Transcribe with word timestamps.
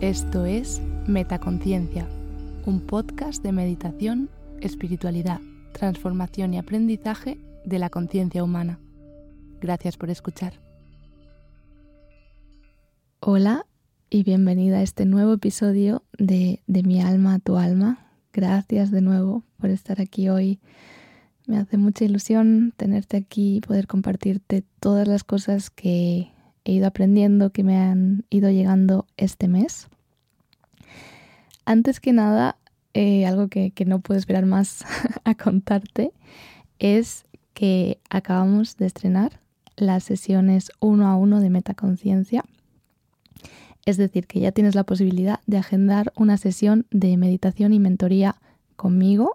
Esto 0.00 0.46
es 0.46 0.80
Metaconciencia, 1.06 2.08
un 2.64 2.80
podcast 2.80 3.42
de 3.42 3.52
meditación, 3.52 4.30
espiritualidad, 4.62 5.42
transformación 5.72 6.54
y 6.54 6.58
aprendizaje 6.58 7.36
de 7.66 7.78
la 7.78 7.90
conciencia 7.90 8.42
humana. 8.42 8.78
Gracias 9.60 9.98
por 9.98 10.08
escuchar. 10.08 10.54
Hola 13.20 13.66
y 14.08 14.22
bienvenida 14.22 14.78
a 14.78 14.82
este 14.82 15.04
nuevo 15.04 15.34
episodio 15.34 16.02
de 16.16 16.62
De 16.66 16.82
mi 16.82 17.02
alma 17.02 17.34
a 17.34 17.38
tu 17.38 17.58
alma. 17.58 18.10
Gracias 18.32 18.90
de 18.90 19.02
nuevo 19.02 19.44
por 19.58 19.68
estar 19.68 20.00
aquí 20.00 20.30
hoy. 20.30 20.60
Me 21.46 21.58
hace 21.58 21.76
mucha 21.76 22.06
ilusión 22.06 22.72
tenerte 22.78 23.18
aquí 23.18 23.56
y 23.56 23.60
poder 23.60 23.86
compartirte 23.86 24.64
todas 24.80 25.06
las 25.06 25.24
cosas 25.24 25.68
que 25.68 26.32
he 26.64 26.72
ido 26.72 26.86
aprendiendo, 26.86 27.50
que 27.50 27.64
me 27.64 27.78
han 27.78 28.24
ido 28.30 28.50
llegando 28.50 29.06
este 29.16 29.48
mes. 29.48 29.88
Antes 31.64 32.00
que 32.00 32.12
nada, 32.12 32.56
eh, 32.94 33.26
algo 33.26 33.48
que, 33.48 33.72
no 33.86 34.00
puedo 34.00 34.18
esperar 34.18 34.46
más 34.46 34.84
a 35.24 35.34
contarte 35.34 36.12
es 36.78 37.24
que 37.54 38.00
acabamos 38.08 38.76
de 38.76 38.86
estrenar 38.86 39.40
las 39.76 40.04
sesiones 40.04 40.72
uno 40.80 41.06
a 41.06 41.16
uno 41.16 41.40
de 41.40 41.50
metaconciencia. 41.50 42.44
Es 43.86 43.96
decir, 43.96 44.26
que 44.26 44.40
ya 44.40 44.52
tienes 44.52 44.74
la 44.74 44.84
posibilidad 44.84 45.40
de 45.46 45.58
agendar 45.58 46.12
una 46.16 46.36
sesión 46.36 46.86
de 46.90 47.16
meditación 47.16 47.72
y 47.72 47.78
mentoría 47.78 48.36
conmigo. 48.76 49.34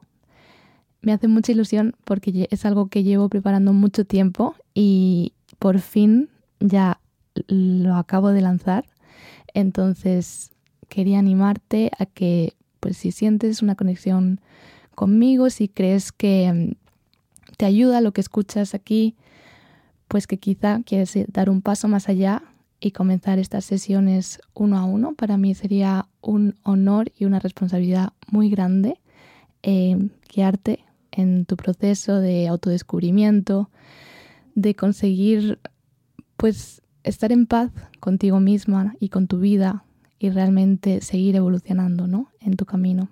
Me 1.02 1.14
hace 1.14 1.28
mucha 1.28 1.52
ilusión 1.52 1.96
porque 2.04 2.48
es 2.52 2.66
algo 2.66 2.88
que 2.88 3.04
llevo 3.04 3.30
preparando 3.30 3.74
mucho 3.74 4.06
tiempo 4.06 4.56
y 4.74 5.34
por 5.58 5.80
fin 5.80 6.30
ya 6.60 7.00
lo 7.48 7.96
acabo 7.96 8.30
de 8.30 8.42
lanzar. 8.42 8.86
Entonces 9.54 10.52
quería 10.90 11.20
animarte 11.20 11.92
a 11.98 12.06
que, 12.06 12.54
pues 12.80 12.98
si 12.98 13.12
sientes 13.12 13.62
una 13.62 13.76
conexión 13.76 14.42
conmigo, 14.94 15.50
si 15.50 15.68
crees 15.68 16.12
que 16.12 16.52
mm, 16.52 17.56
te 17.58 17.66
ayuda 17.66 18.02
lo 18.02 18.12
que 18.12 18.22
escuchas 18.22 18.74
aquí, 18.74 19.16
pues 20.08 20.28
que 20.28 20.38
quizá 20.38 20.82
quieres 20.84 21.14
dar 21.28 21.50
un 21.50 21.62
paso 21.62 21.88
más 21.88 22.10
allá 22.10 22.44
y 22.80 22.92
comenzar 22.92 23.40
estas 23.40 23.66
sesiones 23.66 24.40
uno 24.54 24.78
a 24.78 24.86
uno. 24.86 25.16
Para 25.16 25.38
mí 25.38 25.56
sería 25.56 26.08
un 26.22 26.56
honor 26.64 27.12
y 27.18 27.26
una 27.26 27.40
responsabilidad 27.40 28.14
muy 28.28 28.50
grande 28.50 29.00
eh, 29.64 29.98
guiarte 30.34 30.86
en 31.12 31.46
tu 31.46 31.56
proceso 31.56 32.20
de 32.20 32.48
autodescubrimiento, 32.48 33.70
de 34.54 34.76
conseguir 34.76 35.60
pues 36.38 36.82
estar 37.06 37.32
en 37.32 37.46
paz 37.46 37.72
contigo 38.00 38.40
misma 38.40 38.96
y 39.00 39.10
con 39.10 39.28
tu 39.28 39.40
vida 39.40 39.86
y 40.20 40.30
realmente 40.30 41.02
seguir 41.02 41.36
evolucionando 41.36 42.08
¿no? 42.08 42.32
en 42.42 42.56
tu 42.56 42.66
camino. 42.66 43.10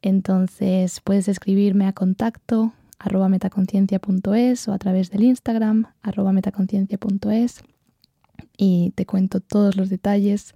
Entonces 0.00 1.00
puedes 1.02 1.28
escribirme 1.28 1.86
a 1.86 1.92
contacto 1.92 2.72
arroba 2.98 3.28
metaconciencia.es 3.28 4.68
o 4.68 4.72
a 4.72 4.78
través 4.78 5.10
del 5.10 5.24
Instagram 5.24 5.86
arroba 6.02 6.32
metaconciencia.es 6.32 7.62
y 8.56 8.92
te 8.94 9.06
cuento 9.06 9.40
todos 9.40 9.76
los 9.76 9.90
detalles 9.90 10.54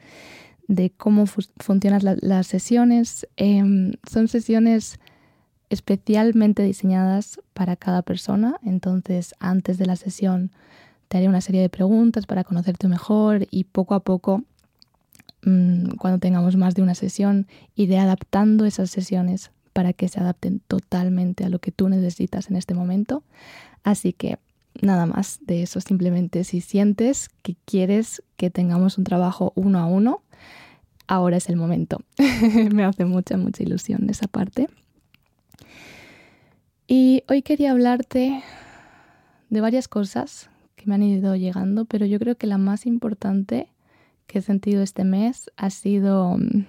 de 0.69 0.91
cómo 0.91 1.25
funcionan 1.27 2.03
las 2.21 2.47
sesiones. 2.47 3.27
Em, 3.37 3.93
son 4.09 4.29
sesiones 4.29 5.01
especialmente 5.71 6.63
diseñadas 6.63 7.41
para 7.53 7.77
cada 7.77 8.03
persona, 8.03 8.57
entonces 8.63 9.35
antes 9.39 9.79
de 9.79 9.87
la 9.87 9.97
sesión 9.97 10.53
te 11.09 11.19
haré 11.19 11.29
una 11.29 11.41
serie 11.41 11.61
de 11.63 11.69
preguntas 11.69 12.27
para 12.27 12.45
conocerte 12.45 12.87
mejor 12.89 13.47
y 13.51 13.65
poco 13.65 13.95
a 13.95 14.01
poco, 14.01 14.45
mm, 15.45 15.97
cuando 15.97 16.19
tengamos 16.19 16.57
más 16.57 16.75
de 16.75 16.83
una 16.83 16.95
sesión, 16.95 17.47
iré 17.75 17.99
adaptando 17.99 18.65
esas 18.67 18.91
sesiones 18.91 19.51
para 19.73 19.93
que 19.93 20.09
se 20.09 20.21
adapten 20.21 20.61
totalmente 20.67 21.45
a 21.45 21.49
lo 21.49 21.61
que 21.61 21.73
tú 21.73 21.89
necesitas 21.89 22.51
en 22.51 22.57
este 22.57 22.75
momento. 22.75 23.23
Así 23.85 24.13
que 24.13 24.39
nada 24.81 25.07
más 25.07 25.39
de 25.43 25.63
eso, 25.63 25.81
simplemente 25.81 26.45
si 26.45 26.61
sientes 26.61 27.31
que 27.43 27.57
quieres 27.65 28.23
que 28.37 28.51
tengamos 28.51 28.99
un 28.99 29.05
trabajo 29.05 29.53
uno 29.57 29.79
a 29.79 29.87
uno, 29.87 30.23
ahora 31.07 31.39
es 31.39 31.49
el 31.49 31.57
momento. 31.57 32.03
Me 32.73 32.85
hace 32.85 33.05
mucha, 33.05 33.37
mucha 33.37 33.63
ilusión 33.63 34.09
esa 34.11 34.27
parte. 34.27 34.69
Y 36.87 37.23
hoy 37.29 37.43
quería 37.43 37.71
hablarte 37.71 38.43
de 39.51 39.61
varias 39.61 39.89
cosas 39.89 40.51
que 40.79 40.87
me 40.87 40.95
han 40.95 41.03
ido 41.03 41.37
llegando, 41.37 41.85
pero 41.85 42.07
yo 42.07 42.19
creo 42.19 42.37
que 42.37 42.47
la 42.47 42.57
más 42.57 42.87
importante 42.87 43.69
que 44.27 44.39
he 44.39 44.43
sentido 44.43 44.83
este 44.83 45.05
mes 45.05 45.51
ha 45.57 45.71
sido, 45.71 46.39
mm, 46.39 46.65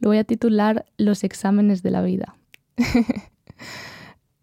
lo 0.00 0.10
voy 0.10 0.18
a 0.18 0.24
titular 0.24 0.84
Los 0.98 1.24
exámenes 1.24 1.82
de 1.82 1.90
la 1.90 2.02
vida. 2.02 2.36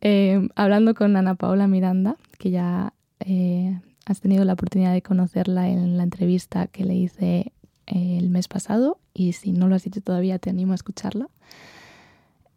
Eh, 0.06 0.50
hablando 0.56 0.96
con 0.96 1.16
Ana 1.16 1.36
Paula 1.36 1.66
Miranda, 1.66 2.18
que 2.38 2.52
ya 2.52 2.94
eh, 3.22 3.80
has 4.06 4.20
tenido 4.20 4.44
la 4.44 4.52
oportunidad 4.52 4.92
de 4.92 5.02
conocerla 5.02 5.70
en 5.70 5.96
la 5.96 6.04
entrevista 6.04 6.68
que 6.68 6.84
le 6.84 6.94
hice 6.94 7.54
eh, 7.88 8.18
el 8.18 8.30
mes 8.30 8.50
pasado, 8.50 9.00
y 9.14 9.32
si 9.32 9.54
no 9.54 9.70
lo 9.70 9.76
has 9.76 9.88
hecho 9.88 10.02
todavía 10.02 10.40
te 10.40 10.50
animo 10.50 10.74
a 10.74 10.76
escucharla. 10.76 11.30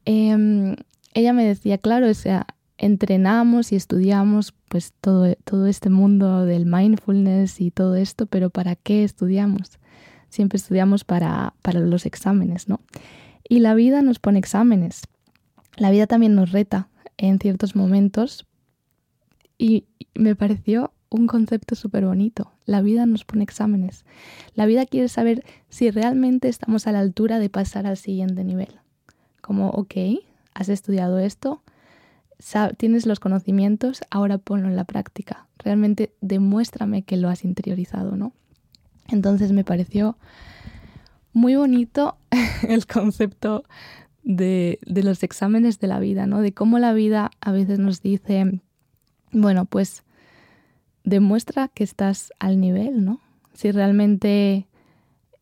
Em, 0.06 0.74
ella 1.14 1.32
me 1.32 1.44
decía, 1.44 1.78
claro, 1.78 2.10
o 2.10 2.14
sea, 2.14 2.48
entrenamos 2.78 3.72
y 3.72 3.76
estudiamos 3.76 4.54
pues 4.68 4.92
todo, 5.00 5.34
todo 5.44 5.66
este 5.66 5.90
mundo 5.90 6.44
del 6.44 6.66
mindfulness 6.66 7.60
y 7.60 7.70
todo 7.70 7.96
esto, 7.96 8.26
pero 8.26 8.50
¿para 8.50 8.76
qué 8.76 9.04
estudiamos? 9.04 9.78
Siempre 10.28 10.56
estudiamos 10.56 11.04
para, 11.04 11.54
para 11.62 11.80
los 11.80 12.04
exámenes, 12.06 12.68
¿no? 12.68 12.80
Y 13.48 13.60
la 13.60 13.74
vida 13.74 14.02
nos 14.02 14.18
pone 14.18 14.38
exámenes. 14.38 15.02
La 15.76 15.90
vida 15.90 16.06
también 16.06 16.34
nos 16.34 16.52
reta 16.52 16.88
en 17.16 17.38
ciertos 17.38 17.76
momentos 17.76 18.46
y 19.58 19.84
me 20.14 20.34
pareció 20.34 20.92
un 21.10 21.26
concepto 21.26 21.74
súper 21.74 22.04
bonito. 22.04 22.52
La 22.64 22.82
vida 22.82 23.06
nos 23.06 23.24
pone 23.24 23.44
exámenes. 23.44 24.04
La 24.54 24.66
vida 24.66 24.86
quiere 24.86 25.08
saber 25.08 25.44
si 25.68 25.90
realmente 25.90 26.48
estamos 26.48 26.86
a 26.86 26.92
la 26.92 27.00
altura 27.00 27.38
de 27.38 27.48
pasar 27.48 27.86
al 27.86 27.96
siguiente 27.96 28.44
nivel. 28.44 28.80
Como, 29.40 29.70
ok, 29.70 29.94
has 30.54 30.68
estudiado 30.68 31.18
esto, 31.18 31.62
tienes 32.76 33.06
los 33.06 33.20
conocimientos, 33.20 34.02
ahora 34.10 34.38
ponlo 34.38 34.68
en 34.68 34.76
la 34.76 34.84
práctica. 34.84 35.46
Realmente 35.58 36.12
demuéstrame 36.20 37.02
que 37.02 37.16
lo 37.16 37.28
has 37.28 37.44
interiorizado, 37.44 38.16
¿no? 38.16 38.32
Entonces 39.08 39.52
me 39.52 39.64
pareció 39.64 40.16
muy 41.32 41.54
bonito 41.56 42.16
el 42.68 42.86
concepto 42.86 43.64
de, 44.22 44.78
los 44.86 45.22
exámenes 45.22 45.78
de 45.78 45.86
la 45.86 46.00
vida, 46.00 46.26
¿no? 46.26 46.40
De 46.40 46.52
cómo 46.52 46.78
la 46.78 46.92
vida 46.92 47.30
a 47.40 47.52
veces 47.52 47.78
nos 47.78 48.02
dice, 48.02 48.60
bueno, 49.32 49.64
pues 49.64 50.02
demuestra 51.04 51.68
que 51.68 51.84
estás 51.84 52.32
al 52.38 52.60
nivel, 52.60 53.04
¿no? 53.04 53.20
Si 53.54 53.70
realmente 53.70 54.66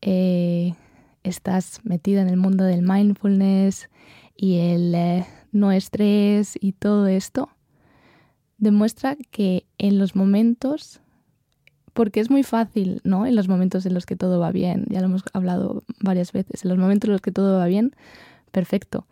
eh, 0.01 0.75
estás 1.23 1.79
metida 1.83 2.21
en 2.21 2.29
el 2.29 2.37
mundo 2.37 2.63
del 2.63 2.83
mindfulness 2.83 3.89
y 4.37 4.59
el 4.59 4.93
eh, 4.93 5.25
no 5.55 5.71
estrés 5.71 6.57
y 6.59 6.73
todo 6.73 7.07
esto, 7.07 7.49
demuestra 8.57 9.17
que 9.31 9.65
en 9.77 9.97
los 9.97 10.15
momentos, 10.15 11.01
porque 11.93 12.19
es 12.19 12.29
muy 12.29 12.43
fácil, 12.43 13.01
¿no? 13.03 13.25
En 13.25 13.35
los 13.35 13.47
momentos 13.47 13.85
en 13.85 13.93
los 13.93 14.05
que 14.05 14.15
todo 14.15 14.39
va 14.39 14.51
bien, 14.51 14.85
ya 14.89 14.99
lo 14.99 15.07
hemos 15.07 15.23
hablado 15.33 15.83
varias 16.01 16.33
veces, 16.33 16.63
en 16.63 16.69
los 16.69 16.77
momentos 16.77 17.07
en 17.07 17.13
los 17.13 17.21
que 17.21 17.31
todo 17.31 17.57
va 17.57 17.65
bien, 17.67 17.95
perfecto, 18.51 19.07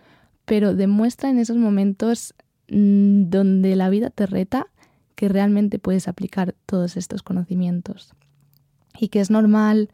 pero 0.46 0.76
demuestra 0.76 1.30
en 1.30 1.40
esos 1.40 1.58
momentos 1.58 2.36
mm, 2.70 3.30
donde 3.30 3.76
la 3.76 3.90
vida 3.90 4.10
te 4.10 4.26
reta 4.26 4.68
que 5.16 5.30
realmente 5.30 5.80
puedes 5.80 6.08
aplicar 6.08 6.56
todos 6.66 6.98
estos 6.98 7.24
conocimientos 7.24 8.14
y 9.00 9.08
que 9.08 9.22
es 9.22 9.32
normal 9.32 9.90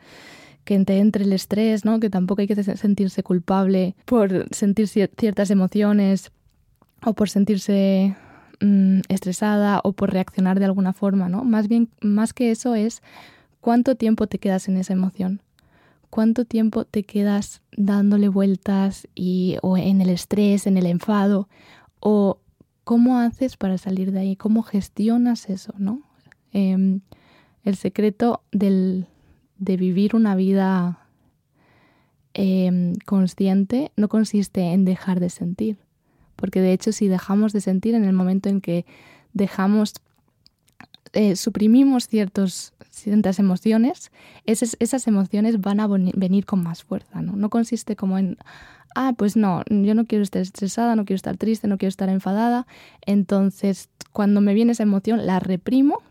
que 0.63 0.83
te 0.83 0.99
entre 0.99 1.25
el 1.25 1.33
estrés, 1.33 1.85
¿no? 1.85 1.99
Que 1.99 2.09
tampoco 2.09 2.41
hay 2.41 2.47
que 2.47 2.63
sentirse 2.63 3.23
culpable 3.23 3.95
por 4.05 4.47
sentir 4.51 4.87
ciertas 4.87 5.51
emociones 5.51 6.31
o 7.05 7.13
por 7.13 7.29
sentirse 7.29 8.15
mm, 8.61 8.99
estresada 9.09 9.81
o 9.83 9.93
por 9.93 10.11
reaccionar 10.11 10.59
de 10.59 10.65
alguna 10.65 10.93
forma, 10.93 11.29
¿no? 11.29 11.43
Más 11.43 11.67
bien, 11.67 11.89
más 12.01 12.33
que 12.33 12.51
eso 12.51 12.75
es 12.75 13.01
cuánto 13.61 13.95
tiempo 13.95 14.27
te 14.27 14.39
quedas 14.39 14.67
en 14.67 14.77
esa 14.77 14.93
emoción, 14.93 15.41
cuánto 16.09 16.45
tiempo 16.45 16.85
te 16.85 17.03
quedas 17.03 17.61
dándole 17.75 18.29
vueltas 18.29 19.07
y, 19.15 19.57
o 19.61 19.77
en 19.77 20.01
el 20.01 20.09
estrés, 20.09 20.67
en 20.67 20.77
el 20.77 20.85
enfado, 20.85 21.47
o 21.99 22.39
cómo 22.83 23.19
haces 23.19 23.57
para 23.57 23.77
salir 23.77 24.11
de 24.11 24.19
ahí, 24.19 24.35
cómo 24.35 24.63
gestionas 24.63 25.49
eso, 25.49 25.73
¿no? 25.77 26.01
Em, 26.51 27.01
el 27.63 27.75
secreto 27.75 28.41
del, 28.51 29.05
de 29.57 29.77
vivir 29.77 30.15
una 30.15 30.35
vida 30.35 31.07
em, 32.33 32.95
consciente 33.05 33.91
no 33.95 34.09
consiste 34.09 34.61
en 34.73 34.85
dejar 34.85 35.19
de 35.19 35.29
sentir, 35.29 35.77
porque 36.39 36.61
de 36.61 36.73
hecho 36.73 36.91
si 36.91 37.07
dejamos 37.07 37.53
de 37.53 37.61
sentir 37.61 37.95
en 37.95 38.05
el 38.05 38.13
momento 38.13 38.49
en 38.49 38.61
que 38.61 38.85
dejamos 39.33 39.93
eh, 41.13 41.35
suprimimos 41.35 42.07
ciertas 42.07 42.73
emociones, 43.39 44.11
esas, 44.45 44.77
esas 44.79 45.07
emociones 45.07 45.59
van 45.59 45.79
a 45.79 45.87
venir 45.87 46.45
con 46.45 46.61
más 46.61 46.83
fuerza, 46.83 47.21
¿no? 47.21 47.35
No 47.35 47.49
consiste 47.49 47.95
como 47.95 48.19
en, 48.19 48.37
ah, 48.95 49.13
pues 49.17 49.35
no, 49.35 49.63
yo 49.69 49.95
no 49.95 50.05
quiero 50.05 50.23
estar 50.23 50.41
estresada, 50.41 50.95
no 50.95 51.05
quiero 51.05 51.15
estar 51.15 51.35
triste, 51.37 51.67
no 51.67 51.77
quiero 51.79 51.89
estar 51.89 52.09
enfadada, 52.09 52.67
entonces 53.05 53.89
cuando 54.11 54.39
me 54.39 54.53
viene 54.53 54.73
esa 54.73 54.83
emoción 54.83 55.25
la 55.25 55.39
reprimo 55.39 56.03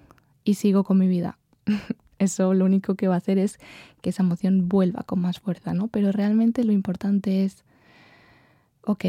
y 0.45 0.55
sigo 0.55 0.83
con 0.83 0.99
mi 0.99 1.07
vida. 1.07 1.39
Eso 2.19 2.53
lo 2.53 2.65
único 2.65 2.97
que 2.97 3.07
va 3.07 3.15
a 3.15 3.19
hacer 3.19 3.39
es 3.39 3.61
que 4.01 4.11
esa 4.11 4.25
emoción 4.25 4.69
vuelva 4.69 5.05
con 5.05 5.21
más 5.21 5.39
fuerza, 5.39 5.75
¿no? 5.75 5.87
Pero 5.87 6.11
realmente 6.11 6.65
lo 6.65 6.73
importante 6.73 7.45
es, 7.45 7.63
ok, 8.83 9.05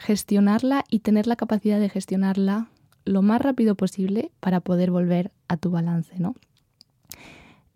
gestionarla 0.00 0.84
y 0.88 1.00
tener 1.00 1.26
la 1.26 1.36
capacidad 1.36 1.78
de 1.78 1.90
gestionarla 1.90 2.68
lo 3.04 3.22
más 3.22 3.40
rápido 3.40 3.74
posible 3.74 4.32
para 4.40 4.60
poder 4.60 4.90
volver 4.90 5.30
a 5.46 5.56
tu 5.56 5.70
balance, 5.70 6.18
¿no? 6.18 6.34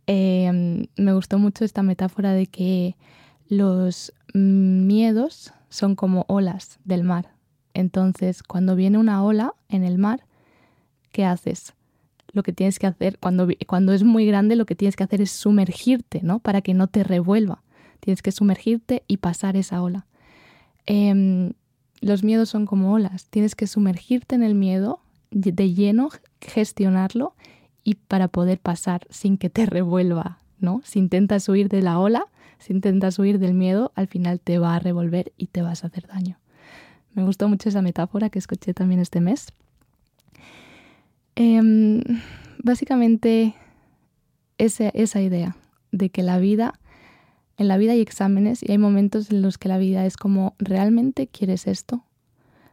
Em, 0.07 0.87
me 0.97 1.13
gustó 1.13 1.39
mucho 1.39 1.65
esta 1.65 1.83
metáfora 1.83 2.33
de 2.33 2.47
que 2.47 2.97
los 3.49 4.13
miedos 4.33 5.53
son 5.69 5.97
como 5.97 6.25
olas 6.29 6.79
del 6.85 7.05
mar. 7.05 7.31
Entonces, 7.75 8.43
cuando 8.43 8.75
viene 8.75 8.99
una 8.99 9.23
ola 9.23 9.55
en 9.69 9.85
el 9.85 9.99
mar, 9.99 10.25
¿qué 11.13 11.25
haces? 11.25 11.75
Lo 12.33 12.43
que 12.43 12.53
tienes 12.53 12.79
que 12.79 12.87
hacer, 12.87 13.19
cuando, 13.19 13.49
cuando 13.67 13.93
es 13.93 14.03
muy 14.03 14.27
grande, 14.27 14.57
lo 14.57 14.67
que 14.67 14.75
tienes 14.75 14.97
que 14.97 15.05
hacer 15.05 15.21
es 15.21 15.31
sumergirte, 15.31 16.21
¿no? 16.23 16.39
Para 16.39 16.63
que 16.63 16.75
no 16.75 16.87
te 16.87 17.05
revuelva. 17.05 17.63
Tienes 18.01 18.23
que 18.23 18.33
sumergirte 18.33 19.03
y 19.09 19.19
pasar 19.19 19.57
esa 19.57 19.83
ola. 19.83 20.07
Em, 20.87 21.53
los 22.05 22.23
miedos 22.23 22.49
son 22.49 22.67
como 22.67 22.93
olas. 22.93 23.27
Tienes 23.31 23.55
que 23.55 23.67
sumergirte 23.67 24.35
en 24.35 24.43
el 24.43 24.55
miedo 24.55 25.01
de 25.31 25.73
lleno, 25.75 26.11
gestionarlo 26.41 27.35
y 27.83 27.95
para 27.95 28.29
poder 28.29 28.59
pasar 28.59 29.07
sin 29.11 29.37
que 29.37 29.51
te 29.51 29.67
revuelva, 29.67 30.39
¿no? 30.59 30.81
Si 30.85 30.99
intentas 30.99 31.49
huir 31.49 31.69
de 31.69 31.83
la 31.83 31.99
ola, 31.99 32.27
si 32.59 32.73
intentas 32.73 33.19
huir 33.19 33.39
del 33.39 33.55
miedo, 33.55 33.93
al 33.95 34.07
final 34.07 34.41
te 34.41 34.59
va 34.59 34.75
a 34.75 34.79
revolver 34.79 35.33
y 35.37 35.49
te 35.49 35.63
vas 35.63 35.85
a 35.85 35.89
hacer 35.89 36.07
daño. 36.07 36.39
Me 37.13 37.25
gustó 37.25 37.49
mucho 37.49 37.69
esa 37.69 37.83
metáfora 37.83 38.31
que 38.31 38.39
escuché 38.39 38.75
también 38.75 39.01
este 39.01 39.21
mes. 39.21 39.47
Em, 41.37 42.03
básicamente, 42.63 43.55
esa, 44.59 44.89
esa 44.91 45.21
idea 45.21 45.57
de 45.93 46.11
que 46.11 46.23
la 46.23 46.39
vida, 46.39 46.81
en 47.57 47.69
la 47.69 47.77
vida 47.77 47.93
hay 47.93 48.01
exámenes 48.01 48.63
y 48.63 48.73
hay 48.73 48.79
momentos 48.79 49.31
en 49.31 49.43
los 49.43 49.59
que 49.59 49.69
la 49.69 49.79
vida 49.79 50.07
es 50.07 50.17
como, 50.17 50.55
¿realmente 50.59 51.29
quieres 51.29 51.67
esto? 51.67 52.05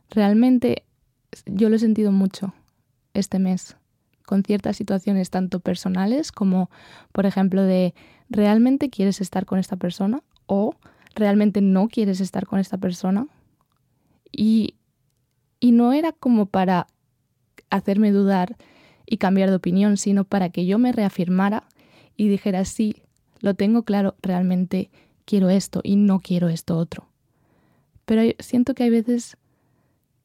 ¿Realmente 0.09 0.83
yo 1.45 1.69
lo 1.69 1.75
he 1.75 1.79
sentido 1.79 2.11
mucho 2.11 2.53
este 3.13 3.39
mes 3.39 3.77
con 4.25 4.43
ciertas 4.43 4.77
situaciones 4.77 5.29
tanto 5.29 5.59
personales 5.59 6.31
como, 6.31 6.69
por 7.11 7.25
ejemplo, 7.25 7.63
de 7.63 7.93
¿realmente 8.29 8.89
quieres 8.89 9.21
estar 9.21 9.45
con 9.45 9.59
esta 9.59 9.75
persona? 9.75 10.23
o 10.53 10.75
¿realmente 11.15 11.61
no 11.61 11.87
quieres 11.87 12.19
estar 12.19 12.45
con 12.45 12.59
esta 12.59 12.77
persona? 12.77 13.27
Y, 14.33 14.75
y 15.61 15.71
no 15.71 15.93
era 15.93 16.11
como 16.11 16.45
para 16.45 16.87
hacerme 17.69 18.11
dudar 18.11 18.57
y 19.05 19.15
cambiar 19.15 19.49
de 19.49 19.55
opinión, 19.55 19.95
sino 19.95 20.25
para 20.25 20.49
que 20.49 20.65
yo 20.65 20.77
me 20.77 20.91
reafirmara 20.91 21.63
y 22.17 22.27
dijera, 22.27 22.65
sí, 22.65 23.03
lo 23.41 23.55
tengo 23.55 23.83
claro, 23.83 24.15
realmente 24.21 24.89
quiero 25.25 25.49
esto 25.49 25.81
y 25.83 25.95
no 25.95 26.19
quiero 26.19 26.49
esto 26.49 26.77
otro. 26.77 27.07
Pero 28.05 28.21
siento 28.39 28.73
que 28.73 28.83
hay 28.83 28.89
veces 28.89 29.37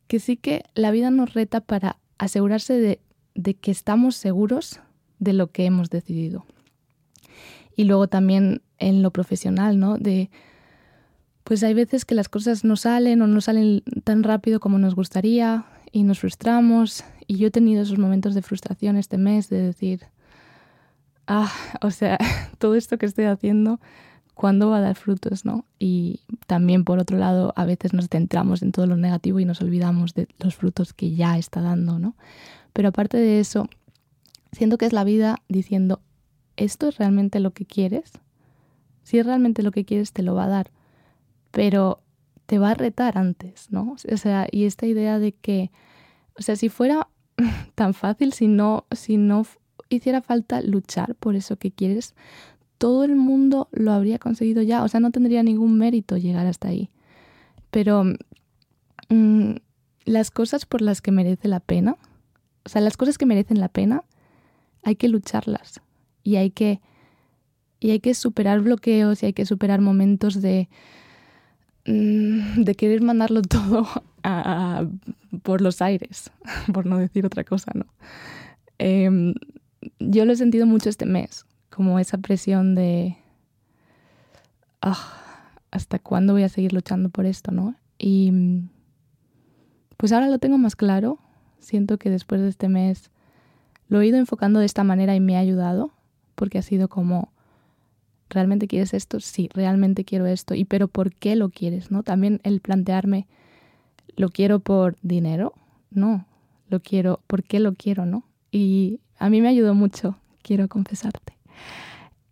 que 0.07 0.21
sí 0.21 0.37
que 0.37 0.65
la 0.75 0.91
vida 0.91 1.11
nos 1.11 1.35
reta 1.35 1.61
para 1.61 1.99
asegurarse 2.19 2.75
de, 2.75 3.55
que 3.55 3.71
estamos 3.71 4.17
seguros 4.17 4.81
de 5.19 5.33
lo 5.33 5.51
que 5.51 5.67
hemos 5.67 5.91
decidido. 5.91 6.47
Y 7.75 7.85
luego 7.85 8.09
también 8.09 8.63
en 8.79 9.03
lo 9.03 9.11
profesional, 9.11 9.79
¿no? 9.79 9.99
De, 9.99 10.31
pues 11.45 11.63
hay 11.63 11.75
veces 11.75 12.05
que 12.05 12.15
las 12.15 12.29
cosas 12.29 12.65
no 12.65 12.77
salen 12.77 13.23
o 13.23 13.27
no 13.27 13.41
salen 13.41 13.83
tan 14.05 14.23
rápido 14.23 14.61
como 14.61 14.79
nos 14.79 14.95
gustaría 14.95 15.67
y 15.93 16.03
nos 16.05 16.21
frustramos. 16.21 17.05
Y 17.27 17.37
yo 17.37 17.49
he 17.49 17.51
tenido 17.51 17.83
esos 17.83 17.99
momentos 17.99 18.35
de 18.35 18.43
frustración 18.43 18.97
este 18.97 19.19
mes 19.19 19.49
de 19.49 19.61
decir, 19.61 20.07
ah, 21.27 21.53
o 21.83 21.91
sea, 21.91 22.19
todo 22.59 22.75
esto 22.75 22.99
que 22.99 23.07
estoy 23.07 23.27
haciendo 23.27 23.81
cuándo 24.35 24.69
va 24.69 24.79
a 24.79 24.83
dar 24.83 24.97
frutos, 24.97 25.47
¿no? 25.47 25.65
Y 25.79 26.21
también, 26.47 26.85
por 26.85 26.99
otro 26.99 27.17
lado, 27.17 27.55
a 27.57 27.65
veces 27.65 27.95
nos 27.95 28.09
centramos 28.09 28.63
en 28.63 28.71
todo 28.71 28.87
lo 28.87 28.99
negativo 28.99 29.41
y 29.41 29.47
nos 29.47 29.63
olvidamos 29.63 30.13
de 30.13 30.29
los 30.39 30.55
frutos 30.55 30.93
que 30.93 31.15
ya 31.15 31.39
está 31.39 31.63
dando, 31.63 31.99
¿no? 31.99 32.17
Pero 32.75 32.89
aparte 32.89 33.17
de 33.17 33.41
eso, 33.41 33.67
siento 34.53 34.77
que 34.77 34.85
es 34.85 34.93
la 34.93 35.05
vida 35.05 35.43
diciendo, 35.49 36.03
¿esto 36.57 36.89
es 36.89 36.99
realmente 36.99 37.41
lo 37.41 37.53
que 37.53 37.65
quieres? 37.65 38.13
Si 39.05 39.19
es 39.19 39.25
realmente 39.25 39.63
lo 39.63 39.71
que 39.71 39.87
quieres, 39.87 40.13
te 40.13 40.23
lo 40.23 40.35
va 40.35 40.45
a 40.45 40.49
dar, 40.49 40.71
pero 41.51 42.03
te 42.45 42.59
va 42.59 42.73
a 42.73 42.75
retar 42.75 43.17
antes, 43.17 43.71
¿no? 43.71 43.97
O 44.13 44.17
sea, 44.19 44.47
y 44.51 44.65
esta 44.67 44.85
idea 44.85 45.19
de 45.19 45.33
que, 45.33 45.71
o 46.39 46.43
sea, 46.43 46.57
si 46.57 46.69
fuera 46.69 47.09
tan 47.75 47.95
fácil, 47.95 48.35
si 48.35 48.49
no, 48.49 48.85
si 48.93 49.17
no 49.17 49.47
hiciera 49.89 50.23
falta 50.23 50.61
luchar 50.63 51.15
por 51.15 51.37
eso 51.37 51.57
que 51.57 51.71
quieres, 51.71 52.15
todo 52.79 53.05
el 53.05 53.17
mundo 53.17 53.69
lo 53.73 53.93
habría 53.93 54.19
conseguido 54.19 54.63
ya. 54.63 54.83
O 54.85 54.89
sea, 54.89 55.01
no 55.01 55.11
tendría 55.11 55.43
ningún 55.43 55.79
mérito 55.79 56.17
llegar 56.17 56.47
hasta 56.47 56.69
ahí. 56.69 56.91
Pero 57.71 58.05
mm, 59.09 59.53
las 60.05 60.31
cosas 60.31 60.67
por 60.67 60.83
las 60.83 61.01
que 61.01 61.13
merece 61.13 61.49
la 61.49 61.61
pena, 61.61 61.97
o 62.65 62.69
sea, 62.69 62.81
las 62.81 62.97
cosas 62.97 63.19
que 63.19 63.27
merecen 63.27 63.61
la 63.61 63.69
pena, 63.69 64.05
hay 64.83 64.97
que 64.97 65.09
lucharlas. 65.09 65.81
Y 66.23 66.37
hay 66.37 66.51
que, 66.51 66.81
y 67.81 67.91
hay 67.91 68.01
que 68.01 68.15
superar 68.15 68.61
bloqueos 68.61 69.23
y 69.23 69.27
hay 69.27 69.33
que 69.33 69.47
superar 69.47 69.81
momentos 69.81 70.41
de, 70.43 70.69
mm, 71.87 72.63
de 72.63 72.75
querer 72.75 73.03
mandarlo 73.03 73.43
todo 73.43 73.87
por 75.43 75.61
los 75.61 75.81
aires, 75.81 76.31
por 76.73 76.87
no 76.87 76.99
decir 76.99 77.25
otra 77.25 77.45
cosa, 77.45 77.73
¿no? 77.75 77.87
Em, 78.79 79.35
yo 79.99 80.25
lo 80.25 80.33
he 80.33 80.37
sentido 80.37 80.67
mucho 80.67 80.89
este 80.89 81.07
mes 81.07 81.47
como 81.71 81.99
esa 81.99 82.19
presión 82.19 82.75
de, 82.75 83.17
ah, 84.81 85.53
¿hasta 85.71 85.99
cuándo 85.99 86.33
voy 86.33 86.43
a 86.43 86.49
seguir 86.49 86.73
luchando 86.73 87.11
por 87.11 87.27
esto, 87.27 87.53
no? 87.53 87.75
Y 87.99 88.33
pues 89.97 90.13
ahora 90.13 90.29
lo 90.29 90.39
tengo 90.39 90.59
más 90.59 90.77
claro. 90.77 91.19
Siento 91.59 91.99
que 91.99 92.11
después 92.11 92.41
de 92.41 92.49
este 92.49 92.69
mes 92.69 93.11
lo 93.89 94.01
he 94.01 94.07
ido 94.07 94.19
enfocando 94.19 94.61
de 94.61 94.67
esta 94.67 94.85
manera 94.85 95.15
y 95.15 95.21
me 95.21 95.37
ha 95.37 95.41
ayudado, 95.41 95.93
porque 96.35 96.59
ha 96.59 96.63
sido 96.63 96.89
como, 96.89 97.33
¿realmente 98.29 98.69
quieres 98.69 98.95
esto? 98.95 99.21
Sí, 99.21 99.49
realmente 99.53 100.05
quiero 100.05 100.27
esto. 100.27 100.55
¿Y 100.55 100.65
pero 100.65 100.89
por 100.89 101.13
qué 101.15 101.37
lo 101.37 101.51
quieres? 101.51 101.91
¿No? 101.91 102.03
También 102.03 102.41
el 102.43 102.61
plantearme, 102.61 103.27
¿lo 104.17 104.31
quiero 104.31 104.61
por 104.61 104.97
dinero? 105.03 105.55
No, 105.91 106.27
lo 106.69 106.81
quiero, 106.81 107.21
¿por 107.27 107.43
qué 107.43 107.61
lo 107.61 107.75
quiero? 107.75 108.07
¿No? 108.07 108.25
Y 108.51 109.01
a 109.19 109.31
mí 109.31 109.41
me 109.41 109.49
ayudó 109.49 109.75
mucho, 109.75 110.19
quiero 110.43 110.69
confesarte. 110.69 111.37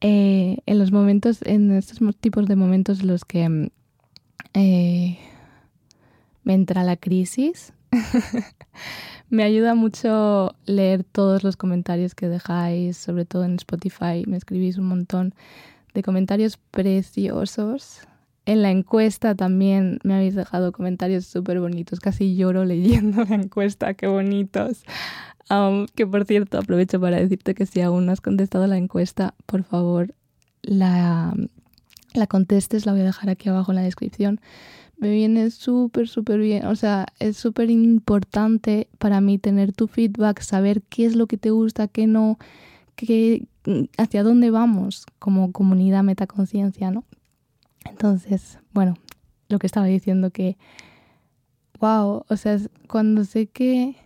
Eh, 0.00 0.58
en 0.66 0.78
los 0.78 0.92
momentos, 0.92 1.40
en 1.42 1.70
estos 1.72 1.98
tipos 2.16 2.46
de 2.46 2.56
momentos 2.56 3.00
en 3.00 3.06
los 3.06 3.24
que 3.24 3.48
mm, 3.48 3.68
eh, 4.54 5.18
me 6.42 6.54
entra 6.54 6.84
la 6.84 6.96
crisis, 6.96 7.72
me 9.30 9.42
ayuda 9.42 9.74
mucho 9.74 10.54
leer 10.66 11.04
todos 11.04 11.42
los 11.42 11.56
comentarios 11.56 12.14
que 12.14 12.28
dejáis, 12.28 12.96
sobre 12.96 13.24
todo 13.24 13.44
en 13.44 13.54
Spotify, 13.54 14.24
me 14.26 14.36
escribís 14.36 14.76
un 14.76 14.88
montón 14.88 15.34
de 15.94 16.02
comentarios 16.02 16.58
preciosos. 16.70 18.00
En 18.46 18.62
la 18.62 18.70
encuesta 18.70 19.34
también 19.34 19.98
me 20.04 20.14
habéis 20.14 20.34
dejado 20.34 20.72
comentarios 20.72 21.26
súper 21.26 21.60
bonitos, 21.60 22.00
casi 22.00 22.36
lloro 22.36 22.64
leyendo 22.64 23.24
la 23.24 23.36
encuesta, 23.36 23.94
qué 23.94 24.06
bonitos 24.06 24.84
que 25.94 26.06
por 26.06 26.24
cierto, 26.24 26.58
aprovecho 26.58 27.00
para 27.00 27.18
decirte 27.18 27.54
que 27.54 27.66
si 27.66 27.80
aún 27.80 28.06
no 28.06 28.12
has 28.12 28.20
contestado 28.20 28.66
la 28.66 28.76
encuesta, 28.76 29.34
por 29.46 29.62
favor, 29.62 30.14
la, 30.62 31.34
la 32.14 32.26
contestes, 32.26 32.86
la 32.86 32.92
voy 32.92 33.02
a 33.02 33.04
dejar 33.04 33.30
aquí 33.30 33.48
abajo 33.48 33.72
en 33.72 33.76
la 33.76 33.82
descripción. 33.82 34.40
Me 34.96 35.10
viene 35.10 35.50
súper, 35.50 36.08
súper 36.08 36.38
bien. 36.38 36.66
O 36.66 36.76
sea, 36.76 37.06
es 37.18 37.36
súper 37.36 37.68
importante 37.70 38.88
para 38.98 39.20
mí 39.20 39.38
tener 39.38 39.72
tu 39.72 39.86
feedback, 39.86 40.40
saber 40.40 40.82
qué 40.82 41.04
es 41.04 41.16
lo 41.16 41.26
que 41.26 41.36
te 41.36 41.50
gusta, 41.50 41.88
qué 41.88 42.06
no, 42.06 42.38
qué, 42.94 43.46
hacia 43.98 44.22
dónde 44.22 44.50
vamos 44.50 45.04
como 45.18 45.52
comunidad 45.52 46.04
metaconciencia, 46.04 46.90
¿no? 46.90 47.04
Entonces, 47.84 48.58
bueno, 48.72 48.94
lo 49.48 49.58
que 49.58 49.66
estaba 49.66 49.86
diciendo 49.86 50.30
que, 50.30 50.56
wow, 51.80 52.24
o 52.28 52.36
sea, 52.36 52.58
cuando 52.88 53.24
sé 53.24 53.46
que 53.46 53.96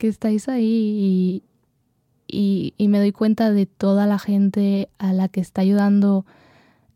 que 0.00 0.08
estáis 0.08 0.48
ahí 0.48 1.44
y, 2.26 2.74
y, 2.76 2.88
me 2.88 2.98
doy 2.98 3.12
cuenta 3.12 3.52
de 3.52 3.66
toda 3.66 4.06
la 4.06 4.18
gente 4.18 4.88
a 4.98 5.12
la 5.12 5.28
que 5.28 5.40
está 5.40 5.60
ayudando 5.60 6.24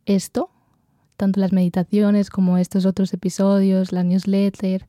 esto, 0.06 0.50
tanto 1.16 1.38
las 1.38 1.52
meditaciones 1.52 2.30
como 2.30 2.56
estos 2.56 2.86
otros 2.86 3.12
episodios, 3.12 3.92
la 3.92 4.04
newsletter. 4.04 4.86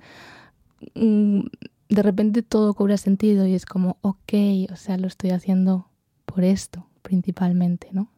Mm, 0.96 1.42
de 1.90 2.02
repente 2.02 2.42
todo 2.42 2.74
cobra 2.74 2.98
sentido 2.98 3.46
y 3.46 3.54
es 3.54 3.66
como, 3.66 3.98
ok, 4.02 4.34
o 4.72 4.76
sea, 4.78 4.98
lo 4.98 5.08
estoy 5.08 5.32
haciendo 5.32 5.90
por 6.26 6.44
esto 6.44 6.88
principalmente, 7.02 7.90
¿no? 7.92 8.10